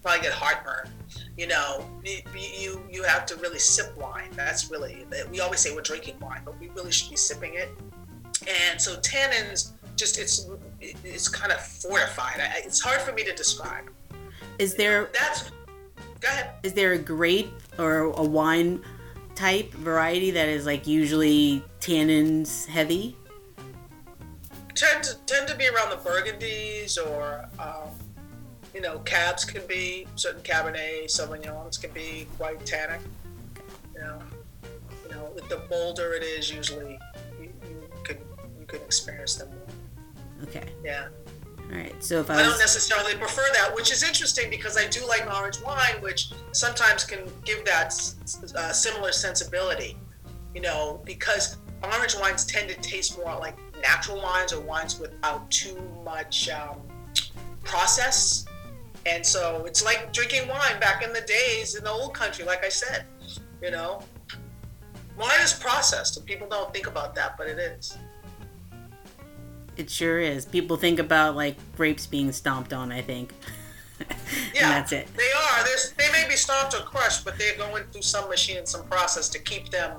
Probably 0.02 0.22
get 0.22 0.32
heartburn. 0.32 0.88
You 1.36 1.48
know, 1.48 1.86
you 2.04 2.22
you, 2.34 2.82
you 2.90 3.02
have 3.02 3.26
to 3.26 3.36
really 3.36 3.58
sip 3.58 3.96
wine. 3.96 4.30
That's 4.34 4.70
really 4.70 5.06
we 5.30 5.40
always 5.40 5.60
say 5.60 5.74
we're 5.74 5.82
drinking 5.82 6.18
wine, 6.20 6.42
but 6.44 6.58
we 6.58 6.68
really 6.70 6.92
should 6.92 7.10
be 7.10 7.16
sipping 7.16 7.54
it. 7.54 7.68
And 8.48 8.80
so 8.80 8.96
tannins, 8.96 9.72
just 9.96 10.18
it's 10.18 10.48
it's 10.80 11.28
kind 11.28 11.52
of 11.52 11.60
fortified. 11.60 12.40
I, 12.40 12.62
it's 12.64 12.80
hard 12.80 13.02
for 13.02 13.12
me 13.12 13.24
to 13.24 13.34
describe. 13.34 13.90
Is 14.58 14.74
there? 14.74 15.10
That's. 15.12 15.50
Go 16.20 16.28
ahead. 16.28 16.50
Is 16.62 16.74
there 16.74 16.92
a 16.92 16.98
grape 16.98 17.52
or 17.78 18.12
a 18.12 18.22
wine 18.22 18.82
type 19.40 19.72
variety 19.72 20.30
that 20.30 20.50
is 20.50 20.66
like 20.66 20.86
usually 20.86 21.64
tannins 21.80 22.66
heavy? 22.66 23.16
Tend 24.74 25.02
to 25.04 25.14
tend 25.24 25.48
to 25.48 25.56
be 25.56 25.66
around 25.66 25.88
the 25.88 25.96
Burgundies 25.96 26.98
or 26.98 27.48
um, 27.58 27.88
you 28.74 28.82
know 28.82 28.98
cabs 29.00 29.46
can 29.46 29.66
be 29.66 30.06
certain 30.14 30.42
Cabernet 30.42 31.06
Sauvignons 31.06 31.80
can 31.80 31.90
be 31.92 32.26
quite 32.36 32.64
tannic. 32.66 33.00
You 33.94 34.00
know, 34.02 34.18
you 35.04 35.14
know 35.14 35.32
the 35.48 35.62
bolder 35.70 36.12
it 36.12 36.22
is, 36.22 36.52
usually 36.52 36.98
you, 37.40 37.50
you 37.68 37.88
can 38.04 38.18
you 38.58 38.66
can 38.66 38.80
experience 38.82 39.36
them 39.36 39.48
more. 39.48 40.48
Okay. 40.48 40.68
Yeah. 40.84 41.08
All 41.70 41.78
right. 41.78 42.02
So 42.02 42.20
if 42.20 42.30
I, 42.30 42.40
I 42.40 42.42
don't 42.42 42.58
necessarily 42.58 43.14
prefer 43.14 43.46
that, 43.54 43.74
which 43.74 43.92
is 43.92 44.02
interesting 44.02 44.50
because 44.50 44.76
I 44.76 44.88
do 44.88 45.06
like 45.06 45.26
orange 45.32 45.62
wine, 45.62 46.00
which 46.00 46.32
sometimes 46.52 47.04
can 47.04 47.20
give 47.44 47.64
that 47.64 47.94
uh, 48.56 48.72
similar 48.72 49.12
sensibility. 49.12 49.96
You 50.54 50.62
know, 50.62 51.00
because 51.04 51.58
orange 51.84 52.16
wines 52.16 52.44
tend 52.44 52.68
to 52.70 52.74
taste 52.76 53.16
more 53.16 53.38
like 53.38 53.56
natural 53.82 54.18
wines 54.20 54.52
or 54.52 54.60
wines 54.60 54.98
without 54.98 55.48
too 55.50 55.80
much 56.04 56.48
um, 56.48 56.78
process. 57.62 58.46
And 59.06 59.24
so 59.24 59.64
it's 59.64 59.84
like 59.84 60.12
drinking 60.12 60.48
wine 60.48 60.78
back 60.80 61.02
in 61.04 61.12
the 61.12 61.22
days 61.22 61.76
in 61.76 61.84
the 61.84 61.90
old 61.90 62.14
country, 62.14 62.44
like 62.44 62.64
I 62.64 62.68
said. 62.68 63.04
You 63.62 63.70
know, 63.70 64.02
wine 65.16 65.40
is 65.42 65.52
processed, 65.52 66.16
and 66.16 66.26
people 66.26 66.48
don't 66.48 66.72
think 66.72 66.86
about 66.86 67.14
that, 67.14 67.36
but 67.38 67.46
it 67.46 67.58
is. 67.58 67.96
It 69.80 69.88
sure 69.88 70.20
is. 70.20 70.44
People 70.44 70.76
think 70.76 70.98
about 70.98 71.36
like 71.36 71.56
grapes 71.74 72.06
being 72.06 72.32
stomped 72.32 72.74
on. 72.74 72.92
I 72.92 73.00
think. 73.00 73.32
Yeah, 74.54 74.70
that's 74.70 74.92
it. 74.92 75.08
They 75.14 75.30
are. 75.30 75.64
There's, 75.64 75.92
they 75.92 76.10
may 76.10 76.26
be 76.28 76.34
stomped 76.34 76.74
or 76.74 76.80
crushed, 76.80 77.24
but 77.24 77.36
they're 77.38 77.56
going 77.56 77.84
through 77.92 78.02
some 78.02 78.28
machine, 78.30 78.64
some 78.64 78.86
process 78.86 79.28
to 79.30 79.38
keep 79.38 79.68
them. 79.68 79.98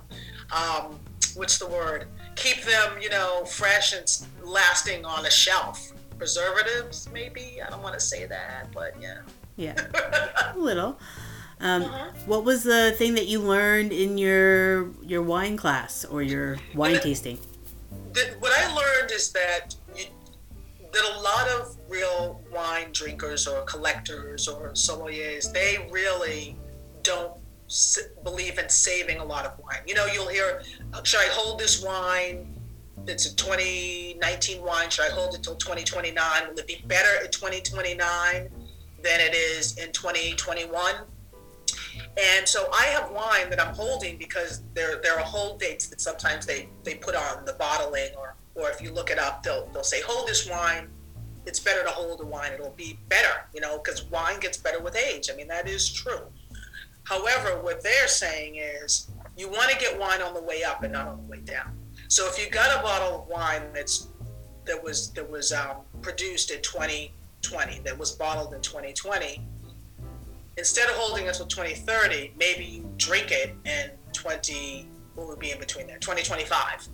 Um, 0.51 0.99
what's 1.35 1.59
the 1.59 1.67
word? 1.67 2.07
Keep 2.35 2.63
them, 2.63 2.93
you 2.99 3.09
know, 3.09 3.45
fresh 3.45 3.93
and 3.93 4.07
lasting 4.43 5.05
on 5.05 5.25
a 5.25 5.31
shelf. 5.31 5.93
Preservatives, 6.17 7.09
maybe. 7.13 7.61
I 7.65 7.69
don't 7.69 7.83
want 7.83 7.93
to 7.93 7.99
say 7.99 8.25
that, 8.25 8.67
but 8.73 8.95
yeah. 8.99 9.19
Yeah, 9.55 9.75
a 10.55 10.57
little. 10.57 10.99
Um, 11.59 11.83
Uh-huh. 11.83 12.11
What 12.25 12.43
was 12.43 12.63
the 12.63 12.93
thing 12.97 13.13
that 13.15 13.27
you 13.27 13.39
learned 13.39 13.91
in 13.91 14.17
your 14.17 14.89
your 15.03 15.21
wine 15.21 15.57
class 15.57 16.05
or 16.05 16.21
your 16.21 16.57
wine 16.73 16.99
tasting? 17.01 17.37
the, 18.13 18.35
what 18.39 18.51
I 18.57 18.67
learned 18.67 18.80
is 19.11 19.31
that 19.33 19.75
you, 19.95 20.05
that 20.91 21.03
a 21.15 21.19
lot 21.21 21.47
of 21.49 21.77
real 21.87 22.41
wine 22.51 22.87
drinkers 22.91 23.47
or 23.47 23.61
collectors 23.63 24.47
or 24.47 24.71
sommeliers, 24.71 25.51
they 25.51 25.87
really 25.91 26.55
don't 27.03 27.33
believe 28.23 28.59
in 28.59 28.67
saving 28.67 29.19
a 29.19 29.23
lot 29.23 29.45
of 29.45 29.57
wine. 29.59 29.79
You 29.87 29.95
know, 29.95 30.05
you'll 30.05 30.27
hear, 30.27 30.61
uh, 30.93 31.03
should 31.03 31.21
I 31.21 31.29
hold 31.31 31.59
this 31.59 31.83
wine? 31.83 32.53
It's 33.07 33.25
a 33.25 33.35
2019 33.35 34.61
wine. 34.61 34.89
Should 34.89 35.05
I 35.05 35.09
hold 35.09 35.33
it 35.33 35.43
till 35.43 35.55
2029? 35.55 36.49
Will 36.49 36.59
it 36.59 36.67
be 36.67 36.83
better 36.85 37.23
at 37.23 37.31
2029 37.31 37.97
than 39.01 39.19
it 39.19 39.33
is 39.33 39.77
in 39.77 39.91
2021? 39.91 40.95
And 42.17 42.47
so 42.47 42.67
I 42.73 42.85
have 42.87 43.11
wine 43.11 43.49
that 43.49 43.59
I'm 43.59 43.73
holding 43.73 44.17
because 44.17 44.63
there 44.73 44.99
there 45.01 45.17
are 45.17 45.23
hold 45.23 45.59
dates 45.59 45.87
that 45.87 46.01
sometimes 46.01 46.45
they, 46.45 46.69
they 46.83 46.95
put 46.95 47.15
on 47.15 47.45
the 47.45 47.53
bottling 47.53 48.09
or 48.17 48.35
or 48.55 48.69
if 48.69 48.81
you 48.81 48.91
look 48.91 49.09
it 49.09 49.19
up 49.19 49.43
they'll 49.43 49.67
they'll 49.73 49.83
say 49.83 50.01
hold 50.01 50.27
this 50.27 50.49
wine. 50.49 50.87
It's 51.45 51.59
better 51.59 51.83
to 51.83 51.89
hold 51.89 52.19
the 52.19 52.25
wine. 52.25 52.51
It'll 52.53 52.69
be 52.71 52.99
better, 53.09 53.47
you 53.53 53.61
know, 53.61 53.79
because 53.79 54.03
wine 54.05 54.39
gets 54.39 54.57
better 54.57 54.79
with 54.79 54.95
age. 54.95 55.29
I 55.31 55.35
mean 55.35 55.47
that 55.47 55.67
is 55.67 55.91
true. 55.91 56.21
However, 57.03 57.61
what 57.61 57.81
they're 57.81 58.07
saying 58.07 58.57
is 58.57 59.09
you 59.35 59.49
want 59.49 59.71
to 59.71 59.77
get 59.77 59.99
wine 59.99 60.21
on 60.21 60.33
the 60.33 60.41
way 60.41 60.63
up 60.63 60.83
and 60.83 60.93
not 60.93 61.07
on 61.07 61.17
the 61.17 61.23
way 61.23 61.39
down. 61.39 61.77
So 62.07 62.27
if 62.27 62.37
you 62.37 62.49
got 62.49 62.77
a 62.77 62.83
bottle 62.83 63.21
of 63.21 63.27
wine 63.27 63.63
that's 63.73 64.07
that 64.65 64.81
was 64.83 65.11
that 65.11 65.29
was 65.29 65.51
um, 65.51 65.77
produced 66.01 66.51
in 66.51 66.61
2020, 66.61 67.79
that 67.79 67.97
was 67.97 68.11
bottled 68.11 68.53
in 68.53 68.61
2020, 68.61 69.41
instead 70.57 70.89
of 70.89 70.95
holding 70.95 71.25
it 71.25 71.29
until 71.29 71.47
2030, 71.47 72.33
maybe 72.37 72.63
you 72.63 72.89
drink 72.97 73.31
it 73.31 73.55
in 73.65 73.91
20, 74.13 74.87
what 75.15 75.27
would 75.27 75.39
be 75.39 75.51
in 75.51 75.59
between 75.59 75.87
there? 75.87 75.97
2025, 75.97 76.87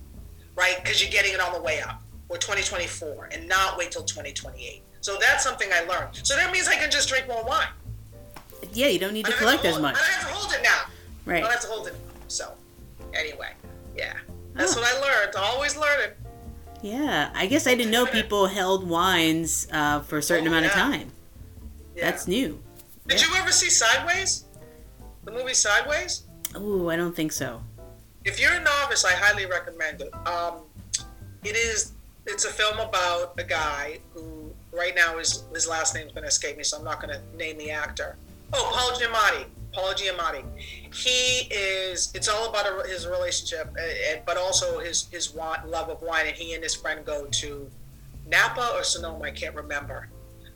right? 0.57 0.75
Because 0.83 1.01
you're 1.01 1.11
getting 1.11 1.33
it 1.33 1.39
on 1.39 1.53
the 1.53 1.61
way 1.61 1.79
up, 1.79 2.01
or 2.27 2.37
2024, 2.37 3.29
and 3.31 3.47
not 3.47 3.77
wait 3.77 3.91
till 3.91 4.03
2028. 4.03 4.81
So 4.99 5.17
that's 5.21 5.43
something 5.43 5.69
I 5.71 5.81
learned. 5.85 6.19
So 6.23 6.35
that 6.35 6.51
means 6.51 6.67
I 6.67 6.75
can 6.75 6.91
just 6.91 7.07
drink 7.07 7.27
more 7.29 7.43
wine. 7.45 7.67
Yeah, 8.73 8.87
you 8.87 8.99
don't 8.99 9.13
need 9.13 9.25
to 9.27 9.31
collect 9.33 9.63
as 9.63 9.73
hold- 9.73 9.83
much. 9.83 9.95
I 9.95 9.99
don't 9.99 10.09
have 10.09 10.27
to 10.27 10.33
hold 10.33 10.53
it 10.53 10.61
now. 10.63 10.81
Right. 11.25 11.37
I 11.37 11.39
don't 11.41 11.51
have 11.51 11.61
to 11.61 11.67
hold 11.67 11.87
it. 11.87 11.95
So, 12.27 12.51
anyway, 13.13 13.51
yeah. 13.95 14.13
That's 14.55 14.75
Oh. 14.75 14.81
what 14.81 14.93
I 14.93 14.99
learned. 14.99 15.35
Always 15.35 15.77
learning. 15.77 16.11
Yeah, 16.81 17.31
I 17.33 17.45
guess 17.47 17.65
I 17.67 17.75
didn't 17.75 17.91
know 17.91 18.05
people 18.05 18.47
held 18.47 18.87
wines 18.87 19.67
uh, 19.71 20.01
for 20.01 20.17
a 20.17 20.23
certain 20.23 20.47
Oh, 20.47 20.51
amount 20.51 20.65
of 20.65 20.71
time. 20.73 21.11
Yeah. 21.95 22.09
That's 22.09 22.27
new. 22.27 22.61
Did 23.07 23.21
you 23.21 23.27
ever 23.35 23.51
see 23.51 23.69
Sideways? 23.69 24.45
The 25.23 25.31
movie 25.31 25.53
Sideways? 25.53 26.23
Oh, 26.55 26.89
I 26.89 26.95
don't 26.95 27.15
think 27.15 27.31
so. 27.31 27.61
If 28.27 28.39
you're 28.39 28.53
a 28.53 28.61
novice, 28.61 29.05
I 29.05 29.13
highly 29.13 29.45
recommend 29.45 30.01
it. 30.01 30.13
Um, 30.27 30.59
it 31.43 31.55
is 31.55 31.93
it's 32.25 32.43
a 32.43 32.49
film 32.49 32.77
about 32.79 33.39
a 33.39 33.43
guy 33.43 33.99
who 34.13 34.53
right 34.73 34.93
now 34.93 35.17
his 35.17 35.45
his 35.53 35.67
last 35.67 35.95
name's 35.95 36.11
going 36.11 36.23
to 36.23 36.27
escape 36.27 36.57
me, 36.57 36.63
so 36.63 36.77
I'm 36.77 36.83
not 36.83 37.01
going 37.01 37.17
to 37.17 37.37
name 37.37 37.57
the 37.57 37.71
actor. 37.71 38.17
Oh, 38.53 38.69
Paul 38.73 38.99
Giamatti. 38.99 39.45
Paul 39.71 39.93
Giamatti. 39.93 40.43
He 40.93 41.47
is. 41.53 42.11
It's 42.13 42.27
all 42.27 42.49
about 42.49 42.65
a, 42.65 42.87
his 42.87 43.07
relationship, 43.07 43.73
uh, 43.79 43.81
uh, 43.81 44.19
but 44.25 44.37
also 44.37 44.79
his 44.79 45.07
his 45.07 45.33
wa- 45.33 45.61
love 45.65 45.89
of 45.89 46.01
wine. 46.01 46.27
And 46.27 46.35
he 46.35 46.53
and 46.53 46.61
his 46.61 46.75
friend 46.75 47.05
go 47.05 47.25
to 47.25 47.69
Napa 48.27 48.73
or 48.75 48.83
Sonoma. 48.83 49.23
I 49.23 49.31
can't 49.31 49.55
remember. 49.55 50.09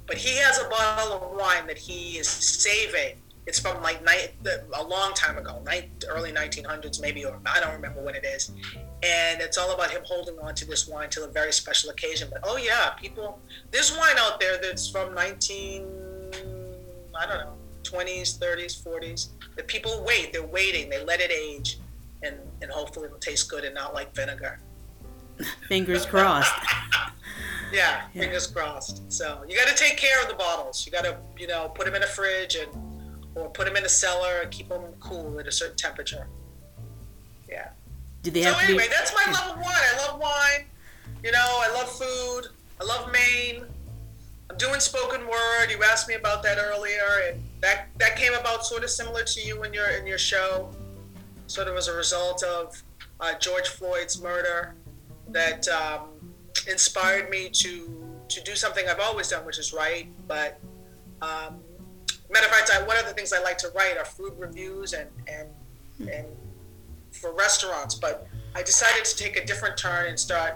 But 0.08 0.18
he 0.18 0.36
has 0.38 0.60
a 0.60 0.68
bottle 0.68 1.14
of 1.14 1.38
wine 1.38 1.68
that 1.68 1.78
he 1.78 2.18
is 2.18 2.28
saving. 2.28 3.21
It's 3.48 3.60
from 3.60 3.82
like 3.82 4.04
night, 4.04 4.34
a 4.74 4.84
long 4.84 5.14
time 5.14 5.38
ago, 5.38 5.62
night, 5.66 5.90
early 6.08 6.32
1900s 6.32 7.02
maybe, 7.02 7.26
or 7.26 7.40
I 7.46 7.60
don't 7.60 7.74
remember 7.74 8.02
when 8.02 8.16
it 8.16 8.24
is. 8.24 8.52
And 9.04 9.42
it's 9.42 9.58
all 9.58 9.72
about 9.72 9.90
him 9.90 10.02
holding 10.06 10.38
on 10.40 10.54
to 10.56 10.66
this 10.66 10.88
wine 10.88 11.10
till 11.10 11.24
a 11.24 11.28
very 11.28 11.52
special 11.52 11.90
occasion. 11.90 12.30
But 12.32 12.42
oh 12.44 12.58
yeah, 12.58 12.92
people, 12.92 13.40
there's 13.72 13.98
wine 13.98 14.16
out 14.20 14.40
there 14.40 14.58
that's 14.62 14.88
from 14.90 15.16
19, 15.16 15.88
I 17.20 17.26
don't 17.26 17.40
know, 17.40 17.54
20s, 17.84 18.38
30s, 18.38 18.82
40s. 18.84 19.30
The 19.56 19.64
people 19.64 20.04
wait, 20.06 20.32
they're 20.34 20.46
waiting, 20.46 20.90
they 20.90 21.04
let 21.04 21.20
it 21.20 21.32
age, 21.32 21.80
and 22.22 22.36
and 22.62 22.70
hopefully 22.72 23.08
it'll 23.08 23.18
taste 23.18 23.50
good 23.50 23.64
and 23.64 23.74
not 23.74 23.96
like 23.96 24.14
vinegar. 24.16 24.60
Fingers 25.68 26.06
crossed. 26.06 26.54
Yeah, 27.74 28.02
Yeah. 28.14 28.24
fingers 28.24 28.48
crossed. 28.48 29.10
So 29.10 29.46
you 29.48 29.56
got 29.56 29.70
to 29.70 29.76
take 29.82 29.96
care 29.96 30.22
of 30.22 30.28
the 30.28 30.34
bottles. 30.34 30.86
You 30.86 30.92
got 30.92 31.06
to, 31.06 31.16
you 31.38 31.48
know, 31.48 31.70
put 31.74 31.86
them 31.86 31.96
in 31.96 32.04
a 32.04 32.06
fridge 32.08 32.58
and 32.58 32.70
or 33.36 33.50
put 33.50 33.66
them 33.66 33.76
in 33.78 33.86
a 33.86 33.90
cellar 33.90 34.42
and 34.42 34.52
keep 34.52 34.70
them 34.70 34.82
cool 35.00 35.40
at 35.40 35.48
a 35.48 35.52
certain 35.52 35.78
temperature. 35.78 36.28
Yeah. 37.50 37.70
Do 38.24 38.32
they 38.32 38.44
So 38.44 38.50
have 38.50 38.60
to 38.60 38.66
anyway, 38.66 38.84
be? 38.84 38.90
that's 38.90 39.14
my 39.14 39.32
love 39.32 39.58
of 39.58 39.64
wine. 39.64 39.74
I 39.76 40.08
love 40.08 40.20
wine. 40.20 40.66
You 41.24 41.32
know, 41.32 41.60
I 41.62 41.72
love 41.74 41.90
food. 41.92 42.50
I 42.80 42.84
love 42.84 43.12
Maine. 43.12 43.64
I'm 44.50 44.58
doing 44.58 44.80
spoken 44.80 45.22
word. 45.28 45.70
You 45.70 45.82
asked 45.84 46.08
me 46.08 46.16
about 46.16 46.44
that 46.44 46.58
earlier, 46.58 47.30
and 47.30 47.42
that 47.62 47.88
that 48.00 48.16
came 48.18 48.34
about 48.34 48.66
sort 48.66 48.84
of 48.84 48.90
similar 48.90 49.24
to 49.24 49.42
you 49.42 49.64
in 49.64 49.74
your 49.74 49.88
in 49.88 50.06
your 50.06 50.18
show, 50.18 50.70
sort 51.48 51.68
of 51.68 51.76
as 51.78 51.88
a 51.88 51.96
result 51.96 52.44
of 52.44 52.82
uh, 53.22 53.34
George 53.40 53.70
Floyd's 53.70 54.22
murder, 54.22 54.76
that 55.30 55.68
um, 55.70 56.10
inspired 56.70 57.30
me 57.30 57.50
to 57.50 58.06
to 58.28 58.44
do 58.44 58.56
something 58.56 58.88
I've 58.90 59.00
always 59.00 59.30
done, 59.30 59.46
which 59.46 59.58
is 59.60 59.72
write. 59.74 60.10
But 60.28 60.60
um, 61.22 61.61
matter 62.32 62.46
of 62.48 62.52
fact, 62.54 62.72
I, 62.74 62.82
one 62.86 62.98
of 62.98 63.06
the 63.06 63.14
things 63.14 63.34
I 63.34 63.42
like 63.42 63.58
to 63.60 63.70
write 63.76 63.98
are 63.98 64.06
food 64.06 64.34
reviews 64.38 64.94
and 64.94 65.10
and 65.28 65.48
and 66.12 66.26
for 67.12 67.34
restaurants. 67.34 67.96
But 67.96 68.28
I 68.56 68.64
decided 68.64 69.06
to 69.06 69.16
take 69.16 69.38
a 69.38 69.46
different 69.46 69.78
turn 69.78 70.08
and 70.08 70.20
start 70.20 70.56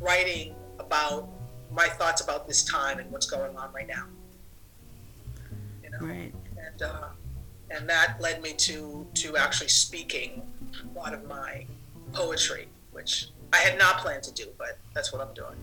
writing 0.00 0.54
about 0.78 1.28
my 1.72 1.86
thoughts 1.88 2.20
about 2.22 2.46
this 2.46 2.62
time 2.64 2.98
and 2.98 3.10
what's 3.10 3.26
going 3.26 3.56
on 3.56 3.72
right 3.72 3.86
now. 3.88 4.04
You 5.82 5.90
know, 5.90 5.98
Right. 6.00 6.32
and 6.56 6.82
uh, 6.82 7.08
and 7.70 7.88
that 7.88 8.20
led 8.20 8.42
me 8.42 8.52
to 8.54 9.06
to 9.14 9.36
actually 9.36 9.68
speaking 9.68 10.42
a 10.94 10.98
lot 10.98 11.14
of 11.14 11.24
my 11.26 11.66
poetry, 12.12 12.68
which 12.92 13.28
I 13.52 13.58
had 13.58 13.78
not 13.78 13.98
planned 13.98 14.22
to 14.24 14.32
do, 14.32 14.46
but 14.58 14.78
that's 14.94 15.12
what 15.12 15.20
I'm 15.26 15.34
doing. 15.34 15.56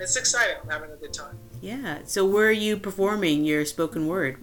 It's 0.00 0.16
exciting. 0.16 0.56
I'm 0.62 0.70
having 0.70 0.90
a 0.90 0.96
good 0.96 1.12
time. 1.12 1.38
Yeah. 1.60 1.98
So 2.04 2.24
where 2.24 2.46
are 2.48 2.50
you 2.52 2.76
performing 2.76 3.44
your 3.44 3.64
spoken 3.64 4.06
word? 4.06 4.38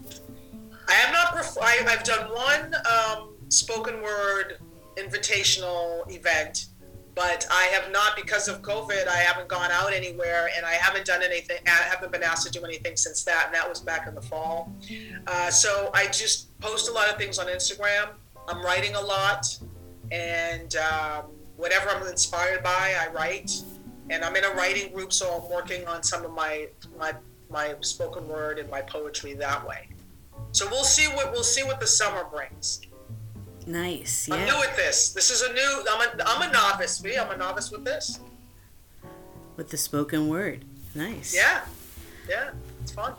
I 0.89 0.95
am 0.95 1.13
not. 1.13 1.57
I, 1.61 1.85
I've 1.87 2.03
done 2.03 2.29
one 2.33 2.73
um, 2.91 3.35
spoken 3.49 4.01
word 4.01 4.57
invitational 4.97 6.11
event, 6.11 6.65
but 7.13 7.45
I 7.51 7.65
have 7.65 7.91
not 7.91 8.15
because 8.15 8.47
of 8.47 8.63
COVID. 8.63 9.07
I 9.07 9.17
haven't 9.17 9.47
gone 9.47 9.69
out 9.71 9.93
anywhere, 9.93 10.49
and 10.57 10.65
I 10.65 10.73
haven't 10.73 11.05
done 11.05 11.21
anything. 11.21 11.59
I 11.67 11.69
haven't 11.69 12.11
been 12.11 12.23
asked 12.23 12.51
to 12.51 12.51
do 12.51 12.65
anything 12.65 12.97
since 12.97 13.23
that, 13.25 13.43
and 13.45 13.53
that 13.53 13.69
was 13.69 13.79
back 13.79 14.07
in 14.07 14.15
the 14.15 14.21
fall. 14.21 14.73
Uh, 15.27 15.51
so 15.51 15.91
I 15.93 16.07
just 16.07 16.57
post 16.59 16.89
a 16.89 16.91
lot 16.91 17.07
of 17.07 17.17
things 17.17 17.37
on 17.37 17.45
Instagram. 17.45 18.09
I'm 18.47 18.63
writing 18.63 18.95
a 18.95 19.01
lot, 19.01 19.45
and 20.11 20.75
um, 20.77 21.25
whatever 21.55 21.89
I'm 21.89 22.07
inspired 22.07 22.63
by, 22.63 22.95
I 22.99 23.13
write. 23.13 23.61
And 24.09 24.25
I'm 24.25 24.35
in 24.35 24.43
a 24.43 24.49
writing 24.55 24.91
group, 24.91 25.13
so 25.13 25.39
I'm 25.39 25.51
working 25.51 25.85
on 25.87 26.01
some 26.01 26.25
of 26.25 26.31
my 26.31 26.69
my 26.97 27.13
my 27.51 27.75
spoken 27.81 28.27
word 28.27 28.57
and 28.57 28.67
my 28.71 28.81
poetry 28.81 29.33
that 29.33 29.67
way. 29.67 29.87
So 30.51 30.67
we'll 30.69 30.83
see 30.83 31.07
what 31.07 31.31
we'll 31.31 31.43
see 31.43 31.63
what 31.63 31.79
the 31.79 31.87
summer 31.87 32.25
brings. 32.31 32.81
Nice. 33.67 34.27
Yeah. 34.27 34.35
I'm 34.35 34.45
new 34.45 34.63
at 34.63 34.75
this. 34.75 35.13
This 35.13 35.29
is 35.29 35.41
a 35.41 35.53
new. 35.53 35.85
I'm 35.91 36.01
a 36.01 36.23
I'm 36.25 36.49
a 36.49 36.51
novice. 36.51 37.03
Me, 37.03 37.17
I'm 37.17 37.29
a 37.31 37.37
novice 37.37 37.71
with 37.71 37.85
this. 37.85 38.19
With 39.55 39.69
the 39.69 39.77
spoken 39.77 40.27
word. 40.27 40.65
Nice. 40.95 41.35
Yeah, 41.35 41.65
yeah, 42.27 42.51
it's 42.81 42.91
fun. 42.91 43.13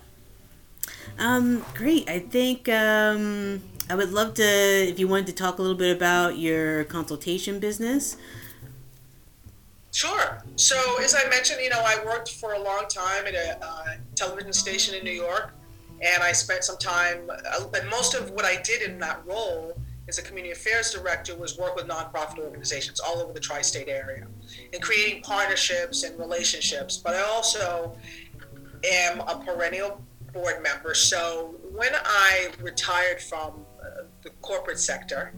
Um, 1.18 1.64
great. 1.74 2.08
I 2.08 2.18
think 2.18 2.68
um, 2.68 3.62
I 3.88 3.94
would 3.94 4.10
love 4.10 4.34
to 4.34 4.42
if 4.42 4.98
you 4.98 5.06
wanted 5.06 5.28
to 5.28 5.32
talk 5.34 5.58
a 5.58 5.62
little 5.62 5.76
bit 5.76 5.94
about 5.94 6.38
your 6.38 6.84
consultation 6.84 7.60
business. 7.60 8.16
Sure. 9.92 10.42
So 10.56 10.76
as 11.02 11.14
I 11.14 11.28
mentioned, 11.28 11.60
you 11.62 11.70
know, 11.70 11.82
I 11.84 12.02
worked 12.04 12.32
for 12.32 12.54
a 12.54 12.58
long 12.58 12.86
time 12.88 13.26
at 13.26 13.34
a 13.34 13.58
uh, 13.64 13.84
television 14.14 14.52
station 14.52 14.94
in 14.94 15.04
New 15.04 15.10
York, 15.10 15.52
and 16.00 16.22
I 16.22 16.32
spent 16.32 16.64
some 16.64 16.78
time. 16.78 17.30
Uh, 17.30 17.66
and 17.74 17.88
most 17.88 18.14
of 18.14 18.30
what 18.30 18.44
I 18.44 18.60
did 18.62 18.82
in 18.82 18.98
that 19.00 19.24
role 19.26 19.76
as 20.08 20.18
a 20.18 20.22
community 20.22 20.52
affairs 20.52 20.92
director 20.92 21.36
was 21.36 21.56
work 21.58 21.76
with 21.76 21.86
nonprofit 21.86 22.38
organizations 22.38 23.00
all 23.00 23.18
over 23.18 23.32
the 23.32 23.40
tri-state 23.40 23.88
area, 23.88 24.26
and 24.72 24.82
creating 24.82 25.22
partnerships 25.22 26.02
and 26.02 26.18
relationships. 26.18 26.96
But 26.96 27.14
I 27.14 27.22
also 27.22 27.96
am 28.84 29.20
a 29.20 29.42
perennial 29.44 30.02
board 30.32 30.62
member. 30.62 30.94
So 30.94 31.54
when 31.72 31.92
I 31.94 32.50
retired 32.60 33.20
from 33.20 33.64
uh, 33.80 34.02
the 34.22 34.30
corporate 34.42 34.78
sector, 34.78 35.32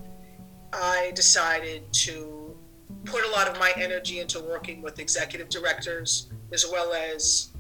I 0.73 1.13
decided 1.15 1.93
to 1.93 2.57
put 3.05 3.25
a 3.25 3.31
lot 3.31 3.49
of 3.49 3.59
my 3.59 3.73
energy 3.77 4.21
into 4.21 4.41
working 4.41 4.81
with 4.81 4.99
executive 4.99 5.49
directors 5.49 6.31
as 6.53 6.67
well 6.71 6.93
as 6.93 7.51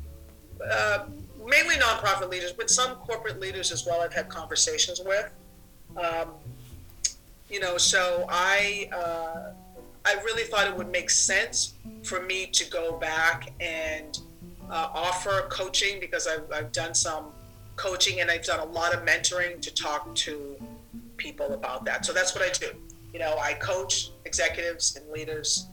uh, 0.71 1.07
mainly 1.45 1.77
nonprofit 1.77 2.31
leaders, 2.31 2.53
but 2.53 2.71
some 2.71 2.97
corporate 2.97 3.41
leaders 3.41 3.73
as 3.73 3.87
well. 3.87 4.01
I've 4.01 4.13
had 4.13 4.29
conversations 4.29 5.01
with. 5.05 5.31
Um, 5.97 6.31
you 7.51 7.61
know, 7.61 7.77
so 7.77 8.27
I 8.29 8.89
uh, 8.93 9.53
I 10.05 10.15
really 10.25 10.45
thought 10.45 10.67
it 10.67 10.77
would 10.77 10.91
make 10.91 11.11
sense 11.11 11.75
for 12.03 12.21
me 12.23 12.47
to 12.47 12.69
go 12.71 12.99
back 12.99 13.53
and 13.61 14.19
uh, 14.71 14.89
offer 14.95 15.47
coaching 15.49 16.01
because 16.01 16.27
I've, 16.27 16.51
I've 16.53 16.73
done 16.73 16.95
some 16.95 17.27
coaching 17.77 18.21
and 18.21 18.31
I've 18.31 18.45
done 18.45 18.61
a 18.61 18.65
lot 18.65 18.95
of 18.95 19.05
mentoring 19.05 19.61
to 19.61 19.75
talk 19.75 20.15
to 20.15 20.57
people 21.17 21.53
about 21.53 21.85
that. 21.85 22.05
So 22.05 22.13
that's 22.13 22.35
what 22.35 22.43
I 22.43 22.51
do. 22.51 22.73
You 23.13 23.19
know, 23.19 23.37
I 23.39 23.55
coach 23.55 24.11
executives 24.25 24.97
and 24.97 25.09
leaders 25.11 25.67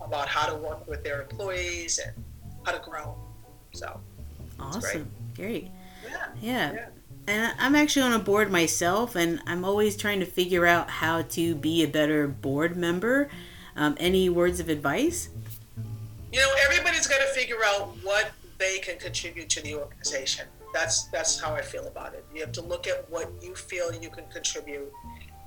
about 0.00 0.28
how 0.28 0.46
to 0.46 0.56
work 0.56 0.86
with 0.88 1.04
their 1.04 1.22
employees 1.22 1.98
and 1.98 2.12
how 2.64 2.72
to 2.72 2.78
grow. 2.78 3.14
So 3.72 4.00
awesome, 4.60 5.10
great. 5.34 5.70
Yeah. 6.04 6.26
yeah. 6.40 6.72
yeah. 6.72 6.86
And 7.28 7.52
I'm 7.58 7.74
actually 7.74 8.02
on 8.02 8.12
a 8.12 8.20
board 8.20 8.52
myself, 8.52 9.16
and 9.16 9.40
I'm 9.46 9.64
always 9.64 9.96
trying 9.96 10.20
to 10.20 10.26
figure 10.26 10.64
out 10.64 10.88
how 10.88 11.22
to 11.22 11.54
be 11.56 11.82
a 11.82 11.88
better 11.88 12.28
board 12.28 12.76
member. 12.76 13.28
Um, 13.74 13.96
any 13.98 14.28
words 14.28 14.60
of 14.60 14.68
advice? 14.68 15.28
You 16.32 16.40
know, 16.40 16.50
everybody's 16.64 17.06
got 17.06 17.18
to 17.18 17.26
figure 17.34 17.64
out 17.64 17.88
what 18.02 18.30
they 18.58 18.78
can 18.78 18.98
contribute 18.98 19.48
to 19.50 19.62
the 19.62 19.74
organization. 19.74 20.46
That's 20.72 21.04
that's 21.06 21.40
how 21.40 21.54
I 21.54 21.62
feel 21.62 21.86
about 21.86 22.14
it. 22.14 22.24
You 22.34 22.40
have 22.42 22.52
to 22.52 22.62
look 22.62 22.86
at 22.86 23.08
what 23.10 23.30
you 23.42 23.54
feel 23.54 23.92
you 23.92 24.10
can 24.10 24.24
contribute 24.32 24.92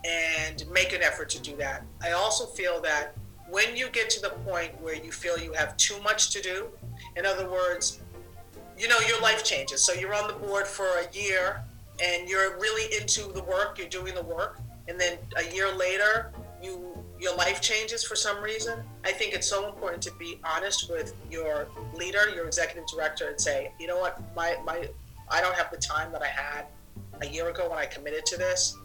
and 0.05 0.65
make 0.71 0.93
an 0.93 1.01
effort 1.01 1.29
to 1.29 1.41
do 1.41 1.55
that. 1.57 1.83
I 2.01 2.11
also 2.11 2.45
feel 2.45 2.81
that 2.81 3.15
when 3.49 3.75
you 3.75 3.89
get 3.89 4.09
to 4.11 4.21
the 4.21 4.29
point 4.29 4.79
where 4.81 4.95
you 4.95 5.11
feel 5.11 5.37
you 5.37 5.53
have 5.53 5.75
too 5.77 5.99
much 6.01 6.31
to 6.31 6.41
do, 6.41 6.67
in 7.15 7.25
other 7.25 7.49
words, 7.49 7.99
you 8.79 8.87
know, 8.87 8.99
your 9.07 9.21
life 9.21 9.43
changes. 9.43 9.83
So 9.83 9.93
you're 9.93 10.13
on 10.13 10.27
the 10.27 10.33
board 10.33 10.67
for 10.67 10.85
a 10.85 11.11
year 11.13 11.61
and 12.01 12.29
you're 12.29 12.57
really 12.59 12.95
into 12.99 13.31
the 13.33 13.43
work, 13.43 13.77
you're 13.77 13.89
doing 13.89 14.15
the 14.15 14.23
work, 14.23 14.59
and 14.87 14.99
then 14.99 15.17
a 15.37 15.53
year 15.53 15.71
later, 15.73 16.31
you 16.61 16.95
your 17.19 17.35
life 17.35 17.59
changes 17.59 18.01
for 18.01 18.15
some 18.15 18.41
reason. 18.41 18.79
I 19.03 19.11
think 19.11 19.33
it's 19.33 19.47
so 19.47 19.67
important 19.67 20.01
to 20.03 20.11
be 20.17 20.39
honest 20.45 20.89
with 20.89 21.13
your 21.29 21.67
leader, 21.93 22.29
your 22.33 22.45
executive 22.47 22.85
director, 22.87 23.27
and 23.27 23.39
say, 23.39 23.73
you 23.79 23.87
know 23.87 23.99
what, 23.99 24.21
my 24.35 24.57
my 24.65 24.87
I 25.29 25.41
don't 25.41 25.55
have 25.55 25.69
the 25.69 25.77
time 25.77 26.11
that 26.13 26.21
I 26.21 26.27
had 26.27 26.65
a 27.21 27.27
year 27.27 27.49
ago 27.49 27.69
when 27.69 27.77
I 27.77 27.85
committed 27.85 28.25
to 28.27 28.37
this 28.37 28.77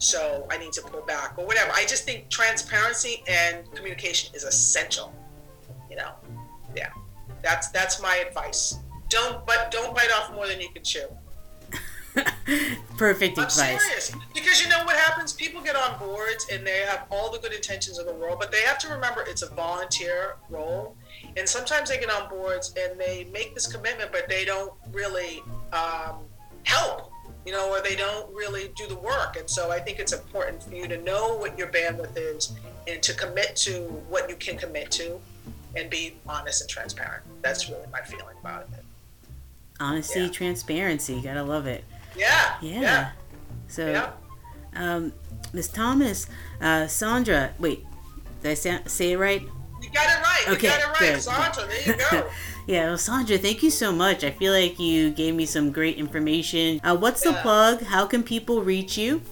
so 0.00 0.46
I 0.50 0.56
need 0.56 0.72
to 0.72 0.82
pull 0.82 1.02
back 1.02 1.34
or 1.36 1.46
whatever. 1.46 1.70
I 1.74 1.84
just 1.84 2.04
think 2.04 2.30
transparency 2.30 3.22
and 3.28 3.70
communication 3.74 4.34
is 4.34 4.44
essential. 4.44 5.14
You 5.90 5.96
know, 5.96 6.12
yeah, 6.74 6.88
that's 7.42 7.68
that's 7.68 8.00
my 8.00 8.16
advice. 8.16 8.78
Don't 9.10 9.44
but 9.44 9.70
don't 9.70 9.94
bite 9.94 10.10
off 10.16 10.32
more 10.32 10.46
than 10.46 10.60
you 10.60 10.70
can 10.70 10.82
chew. 10.82 11.06
Perfect 12.96 13.38
I'm 13.38 13.44
advice. 13.44 13.56
serious 13.56 14.12
because 14.34 14.62
you 14.62 14.68
know 14.68 14.82
what 14.84 14.96
happens. 14.96 15.32
People 15.32 15.60
get 15.60 15.76
on 15.76 15.98
boards 15.98 16.46
and 16.50 16.66
they 16.66 16.78
have 16.78 17.06
all 17.10 17.30
the 17.30 17.38
good 17.38 17.52
intentions 17.52 17.98
of 17.98 18.06
the 18.06 18.14
world, 18.14 18.38
but 18.40 18.50
they 18.50 18.62
have 18.62 18.78
to 18.78 18.88
remember 18.88 19.22
it's 19.26 19.42
a 19.42 19.54
volunteer 19.54 20.36
role. 20.48 20.96
And 21.36 21.48
sometimes 21.48 21.90
they 21.90 21.98
get 21.98 22.10
on 22.10 22.28
boards 22.30 22.74
and 22.78 22.98
they 22.98 23.28
make 23.32 23.54
this 23.54 23.66
commitment, 23.66 24.10
but 24.10 24.28
they 24.28 24.44
don't 24.44 24.72
really 24.92 25.42
um, 25.72 26.24
help 26.64 27.10
you 27.46 27.52
know, 27.52 27.70
or 27.70 27.80
they 27.80 27.96
don't 27.96 28.32
really 28.34 28.70
do 28.76 28.86
the 28.86 28.96
work. 28.96 29.36
And 29.36 29.48
so 29.48 29.70
I 29.70 29.78
think 29.78 29.98
it's 29.98 30.12
important 30.12 30.62
for 30.62 30.74
you 30.74 30.86
to 30.88 31.00
know 31.02 31.36
what 31.36 31.58
your 31.58 31.68
bandwidth 31.68 32.16
is 32.16 32.52
and 32.86 33.02
to 33.02 33.14
commit 33.14 33.56
to 33.56 33.80
what 34.08 34.28
you 34.28 34.36
can 34.36 34.56
commit 34.56 34.90
to 34.92 35.20
and 35.76 35.88
be 35.88 36.16
honest 36.28 36.60
and 36.62 36.70
transparent. 36.70 37.22
That's 37.42 37.68
really 37.68 37.86
my 37.92 38.00
feeling 38.00 38.36
about 38.40 38.68
it. 38.72 38.79
Honesty, 39.80 40.20
Yeah. 40.20 40.28
transparency. 40.28 41.20
Gotta 41.20 41.42
love 41.42 41.66
it. 41.66 41.84
Yeah. 42.16 42.54
Yeah. 42.60 42.80
Yeah. 42.80 43.10
So, 43.68 43.90
Yeah. 43.90 44.10
um, 44.76 45.12
Miss 45.52 45.68
Thomas, 45.68 46.26
uh, 46.60 46.84
Saundra, 46.86 47.50
wait, 47.58 47.84
did 48.42 48.50
I 48.52 48.54
say, 48.54 48.78
say 48.86 49.12
it 49.12 49.18
right? 49.18 49.42
You 49.82 49.90
got 49.90 50.06
it 50.06 50.22
right. 50.22 50.56
Okay, 50.56 50.66
you 50.66 50.72
got 50.72 50.80
it 50.80 50.86
right. 50.86 50.98
good. 50.98 51.18
Saundra, 51.18 51.68
there 51.68 51.96
you 51.96 52.10
go. 52.10 52.30
Yeah, 52.66 52.84
well, 52.88 52.98
Saundra, 52.98 53.40
thank 53.40 53.62
you 53.64 53.70
so 53.70 53.90
much. 53.90 54.22
I 54.22 54.30
feel 54.30 54.52
like 54.52 54.78
you 54.78 55.10
gave 55.10 55.34
me 55.34 55.44
some 55.46 55.72
great 55.72 55.96
information. 55.96 56.80
Uh, 56.84 56.94
what's 56.96 57.22
the 57.22 57.32
plug? 57.32 57.82
How 57.82 58.06
can 58.06 58.22
people 58.22 58.62
reach 58.62 58.96
you? 58.96 59.22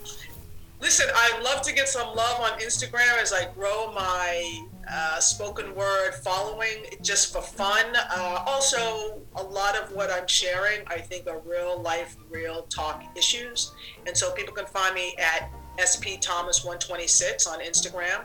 Listen, 0.81 1.07
I 1.15 1.39
love 1.43 1.63
to 1.63 1.73
get 1.73 1.89
some 1.89 2.17
love 2.17 2.41
on 2.41 2.59
Instagram 2.59 3.19
as 3.21 3.33
I 3.33 3.45
grow 3.53 3.93
my 3.93 4.67
uh, 4.91 5.21
spoken 5.21 5.75
word 5.75 6.13
following 6.23 6.85
just 7.03 7.33
for 7.33 7.43
fun. 7.43 7.85
Uh, 7.97 8.43
also, 8.47 9.21
a 9.37 9.43
lot 9.43 9.77
of 9.77 9.93
what 9.93 10.11
I'm 10.11 10.27
sharing, 10.27 10.81
I 10.87 10.99
think, 10.99 11.27
are 11.27 11.41
real 11.41 11.81
life, 11.81 12.17
real 12.31 12.63
talk 12.65 13.05
issues. 13.17 13.73
And 14.07 14.17
so 14.17 14.33
people 14.33 14.55
can 14.55 14.67
find 14.67 14.95
me 14.95 15.15
at 15.19 15.51
SP 15.79 16.19
Thomas 16.21 16.65
126 16.65 17.47
on 17.47 17.61
Instagram. 17.61 18.25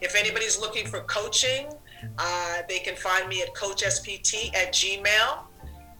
If 0.00 0.14
anybody's 0.14 0.58
looking 0.58 0.86
for 0.86 1.00
coaching, 1.00 1.68
uh, 2.18 2.58
they 2.68 2.78
can 2.78 2.96
find 2.96 3.28
me 3.28 3.42
at 3.42 3.54
CoachSPT 3.54 4.54
at 4.54 4.72
Gmail 4.72 5.38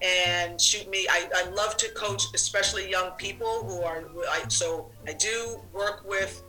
and 0.02 0.60
shoot 0.60 0.88
me. 0.88 1.06
I, 1.10 1.28
I 1.34 1.50
love 1.50 1.76
to 1.78 1.90
coach, 1.90 2.24
especially 2.34 2.90
young 2.90 3.12
people 3.12 3.64
who 3.64 3.82
are. 3.82 4.04
I, 4.30 4.46
so 4.48 4.90
I 5.06 5.12
do 5.12 5.60
work 5.72 6.04
with 6.06 6.42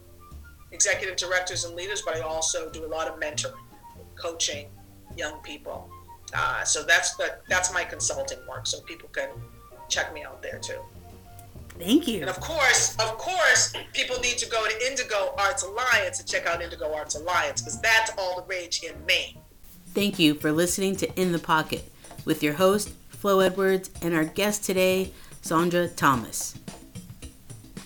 executive 0.76 1.16
directors 1.16 1.66
and 1.66 1.76
leaders, 1.76 2.02
but 2.06 2.16
I 2.18 2.20
also 2.20 2.70
do 2.70 2.86
a 2.86 2.92
lot 2.98 3.08
of 3.08 3.20
mentoring, 3.20 3.54
coaching 4.16 4.68
young 5.18 5.40
people. 5.42 5.90
Uh, 6.34 6.64
so 6.64 6.84
that's 6.84 7.16
the 7.16 7.38
that's 7.48 7.74
my 7.74 7.84
consulting 7.84 8.40
work. 8.50 8.68
So 8.68 8.82
people 8.82 9.10
can 9.10 9.30
check 9.90 10.14
me 10.14 10.24
out 10.24 10.42
there 10.42 10.60
too. 10.60 10.80
Thank 11.80 12.08
you. 12.08 12.22
And 12.22 12.30
of 12.30 12.40
course, 12.40 12.96
of 13.00 13.18
course, 13.18 13.74
people 13.94 14.18
need 14.20 14.38
to 14.38 14.50
go 14.50 14.66
to 14.68 14.88
Indigo 14.88 15.34
Arts 15.38 15.64
Alliance 15.64 16.20
and 16.20 16.28
check 16.28 16.46
out 16.46 16.62
Indigo 16.62 16.94
Arts 16.94 17.16
Alliance 17.16 17.62
because 17.62 17.80
that's 17.82 18.12
all 18.18 18.42
the 18.42 18.48
rage 18.48 18.82
in 18.84 18.94
Maine. 19.06 19.38
Thank 19.94 20.20
you 20.20 20.36
for 20.36 20.52
listening 20.52 20.96
to 20.98 21.20
In 21.20 21.32
the 21.32 21.40
Pocket 21.40 21.90
with 22.26 22.44
your 22.44 22.54
host, 22.54 22.92
Flo 23.10 23.40
Edwards, 23.40 23.90
and 24.02 24.14
our 24.14 24.26
guest 24.26 24.64
today, 24.64 25.12
Saundra 25.42 25.94
Thomas. 25.96 26.56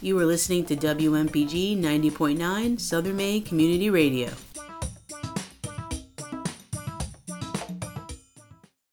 You 0.02 0.18
are 0.18 0.26
listening 0.26 0.64
to 0.68 0.78
WMPG 0.78 1.78
90.9 1.78 2.80
Southern 2.80 3.18
Maine 3.18 3.44
Community 3.44 3.90
Radio. 3.90 4.30